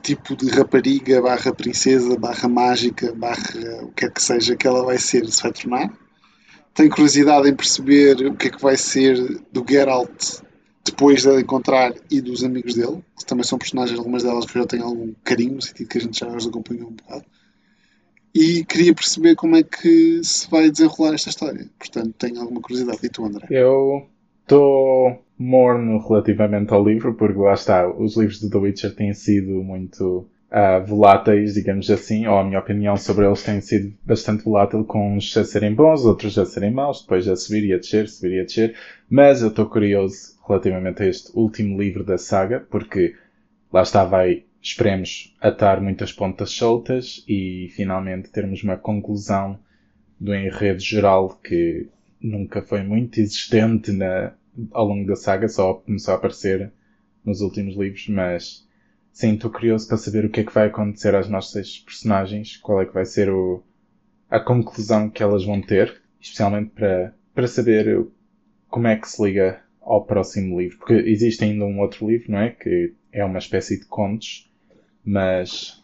tipo 0.04 0.37
de 0.37 0.50
rapariga 0.50 1.22
barra 1.22 1.52
princesa 1.54 2.18
barra 2.18 2.46
mágica 2.46 3.12
barra 3.14 3.85
o 3.85 3.92
que 3.92 4.04
é 4.04 4.11
que 4.11 4.22
seja 4.22 4.54
que 4.54 4.66
ela 4.66 4.85
vai 4.85 4.98
ser, 4.98 5.26
se 5.26 5.42
vai 5.42 5.52
tornar. 5.52 5.90
Tenho 6.74 6.90
curiosidade 6.90 7.48
em 7.48 7.54
perceber 7.54 8.26
o 8.26 8.35
que 8.35 8.48
é 8.48 8.50
que 8.50 8.61
vai 8.61 8.76
ser 8.76 9.16
do 9.50 9.64
Geralt 9.66 10.42
depois 10.85 11.23
de 11.23 11.40
encontrar 11.40 11.94
e 12.11 12.20
dos 12.20 12.44
amigos 12.44 12.75
dele, 12.75 13.03
que 13.18 13.25
também 13.25 13.44
são 13.44 13.59
personagens, 13.59 13.99
algumas 13.99 14.23
delas 14.23 14.44
que 14.44 14.57
eu 14.57 14.62
já 14.62 14.68
tenho 14.68 14.85
algum 14.85 15.14
carinho, 15.25 15.55
no 15.55 15.62
sentido 15.62 15.88
que 15.88 15.99
a 15.99 16.01
gente 16.01 16.20
já 16.20 16.29
as 16.29 16.47
acompanhou 16.47 16.88
um 16.88 16.92
bocado. 16.92 17.25
E 18.35 18.64
queria 18.64 18.92
perceber 18.92 19.37
como 19.37 19.57
é 19.57 19.62
que 19.62 20.23
se 20.23 20.51
vai 20.51 20.70
desenrolar 20.70 21.14
esta 21.14 21.31
história. 21.31 21.70
Portanto, 21.79 22.14
tenho 22.18 22.40
alguma 22.40 22.61
curiosidade. 22.61 22.99
E 23.03 23.09
tu, 23.09 23.25
André? 23.25 23.47
Eu 23.49 24.09
estou 24.42 25.25
morno 25.38 25.99
relativamente 26.07 26.73
ao 26.75 26.85
livro, 26.85 27.14
porque 27.14 27.38
lá 27.38 27.55
está, 27.55 27.88
os 27.88 28.16
livros 28.16 28.40
de 28.40 28.51
The 28.51 28.59
Witcher 28.59 28.94
têm 28.94 29.14
sido 29.14 29.62
muito 29.62 30.27
uh, 30.55 30.87
voláteis, 30.87 31.55
digamos 31.55 31.90
assim, 31.90 32.27
ou 32.29 32.38
a 32.38 32.45
minha 32.45 32.61
opinião 32.61 32.97
sobre 32.97 33.27
eles 33.27 33.43
tem 33.43 33.61
sido 33.61 33.93
bastante 34.05 34.45
volátil, 34.45 34.85
com 34.85 35.17
uns 35.17 35.37
a 35.37 35.45
serem 35.45 35.75
bons, 35.75 36.05
outros 36.05 36.38
a 36.38 36.47
serem 36.47 36.71
maus, 36.71 37.03
depois 37.03 37.27
a 37.27 37.35
subir 37.35 37.64
e 37.64 37.73
a 37.73 37.79
descer, 37.79 38.09
subir 38.09 38.37
e 38.37 38.40
a 38.40 38.45
descer, 38.45 38.77
mas 39.11 39.43
eu 39.43 39.49
estou 39.49 39.67
curioso 39.67 40.38
relativamente 40.47 41.03
a 41.03 41.07
este 41.07 41.33
último 41.35 41.81
livro 41.81 42.05
da 42.05 42.17
saga, 42.17 42.61
porque 42.71 43.17
lá 43.73 43.83
está, 43.83 44.05
vai, 44.05 44.45
esperemos, 44.62 45.35
atar 45.40 45.81
muitas 45.81 46.12
pontas 46.12 46.51
soltas 46.51 47.25
e 47.29 47.69
finalmente 47.75 48.31
termos 48.31 48.62
uma 48.62 48.77
conclusão 48.77 49.59
do 50.21 50.33
enredo 50.33 50.81
geral 50.81 51.37
que 51.43 51.88
nunca 52.21 52.62
foi 52.62 52.83
muito 52.83 53.19
existente 53.21 53.90
na, 53.90 54.33
ao 54.71 54.87
longo 54.87 55.07
da 55.07 55.17
saga, 55.17 55.49
só 55.49 55.75
começou 55.75 56.14
a 56.14 56.17
aparecer 56.17 56.71
nos 57.25 57.40
últimos 57.40 57.75
livros, 57.75 58.07
mas 58.09 58.63
sim, 59.14 59.35
estou 59.35 59.50
curioso 59.50 59.87
para 59.87 59.96
saber 59.96 60.24
o 60.24 60.29
que 60.29 60.40
é 60.40 60.44
que 60.44 60.53
vai 60.53 60.66
acontecer 60.66 61.14
às 61.14 61.29
nossas 61.29 61.79
personagens, 61.79 62.57
qual 62.57 62.83
é 62.83 62.85
que 62.85 62.92
vai 62.92 63.07
ser 63.07 63.31
o, 63.31 63.62
a 64.29 64.40
conclusão 64.40 65.09
que 65.09 65.22
elas 65.22 65.44
vão 65.44 65.62
ter, 65.62 66.03
especialmente 66.20 66.70
para, 66.70 67.14
para 67.33 67.46
saber 67.46 68.07
como 68.68 68.88
é 68.88 68.96
que 68.96 69.09
se 69.09 69.22
liga 69.22 69.62
ao 69.81 70.05
próximo 70.05 70.59
livro, 70.59 70.79
porque 70.79 70.94
existe 70.94 71.44
ainda 71.44 71.64
um 71.64 71.79
outro 71.79 72.09
livro, 72.09 72.33
não 72.33 72.40
é? 72.40 72.50
Que 72.50 72.92
é 73.12 73.24
uma 73.24 73.38
espécie 73.38 73.79
de 73.79 73.87
contos, 73.87 74.50
mas 75.05 75.81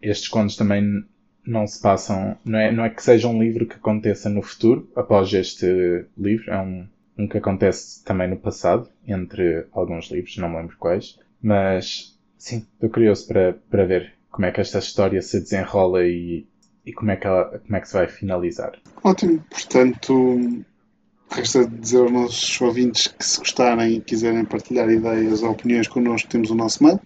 estes 0.00 0.28
contos 0.28 0.56
também 0.56 1.04
não 1.46 1.66
se 1.66 1.82
passam, 1.82 2.38
não 2.46 2.58
é, 2.58 2.72
não 2.72 2.84
é 2.84 2.88
que 2.88 3.02
seja 3.02 3.28
um 3.28 3.42
livro 3.42 3.66
que 3.66 3.74
aconteça 3.74 4.30
no 4.30 4.40
futuro, 4.40 4.90
após 4.96 5.30
este 5.34 6.06
livro, 6.16 6.50
é 6.50 6.58
um, 6.58 6.88
um 7.18 7.28
que 7.28 7.36
acontece 7.36 8.02
também 8.04 8.30
no 8.30 8.38
passado, 8.38 8.88
entre 9.06 9.66
alguns 9.72 10.10
livros, 10.10 10.38
não 10.38 10.48
me 10.48 10.56
lembro 10.56 10.76
quais, 10.78 11.18
mas 11.42 12.13
sim, 12.36 12.66
estou 12.74 12.90
curioso 12.90 13.26
para, 13.26 13.54
para 13.70 13.84
ver 13.84 14.12
como 14.30 14.46
é 14.46 14.50
que 14.50 14.60
esta 14.60 14.78
história 14.78 15.22
se 15.22 15.40
desenrola 15.40 16.04
e, 16.04 16.46
e 16.84 16.92
como, 16.92 17.10
é 17.10 17.16
que 17.16 17.26
ela, 17.26 17.58
como 17.58 17.76
é 17.76 17.80
que 17.80 17.88
se 17.88 17.94
vai 17.94 18.06
finalizar. 18.08 18.78
Ótimo, 19.02 19.42
portanto, 19.50 20.64
resta 21.30 21.66
dizer 21.66 22.00
aos 22.00 22.12
nossos 22.12 22.60
ouvintes 22.60 23.08
que 23.08 23.24
se 23.24 23.38
gostarem 23.38 23.94
e 23.94 24.00
quiserem 24.00 24.44
partilhar 24.44 24.90
ideias 24.90 25.42
ou 25.42 25.50
opiniões 25.50 25.88
connosco, 25.88 26.28
temos 26.28 26.50
o 26.50 26.54
nosso 26.54 26.82
mail, 26.82 27.00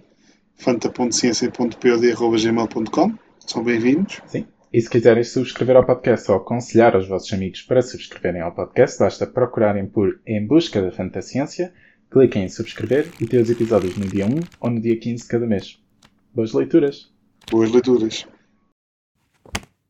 fanta.ciência.pod.gmail.com 0.56 3.12
são 3.46 3.62
bem-vindos. 3.64 4.20
Sim. 4.26 4.46
E 4.70 4.82
se 4.82 4.90
quiserem 4.90 5.24
subscrever 5.24 5.76
ao 5.76 5.86
podcast 5.86 6.30
ou 6.30 6.36
aconselhar 6.36 6.94
aos 6.94 7.08
vossos 7.08 7.32
amigos 7.32 7.62
para 7.62 7.80
subscreverem 7.80 8.42
ao 8.42 8.54
podcast, 8.54 8.98
basta 8.98 9.26
procurarem 9.26 9.86
por 9.86 10.20
Em 10.26 10.46
Busca 10.46 10.82
da 10.82 10.92
Fantasciência, 10.92 11.72
cliquem 12.10 12.44
em 12.44 12.48
subscrever 12.48 13.10
e 13.20 13.26
ter 13.26 13.40
os 13.40 13.50
episódios 13.50 13.96
no 13.96 14.06
dia 14.06 14.26
1 14.26 14.30
ou 14.60 14.70
no 14.70 14.80
dia 14.80 14.96
15 14.96 15.22
de 15.22 15.28
cada 15.28 15.46
mês. 15.46 15.78
Boas 16.34 16.52
leituras! 16.52 17.10
Boas 17.50 17.70
leituras! 17.70 18.26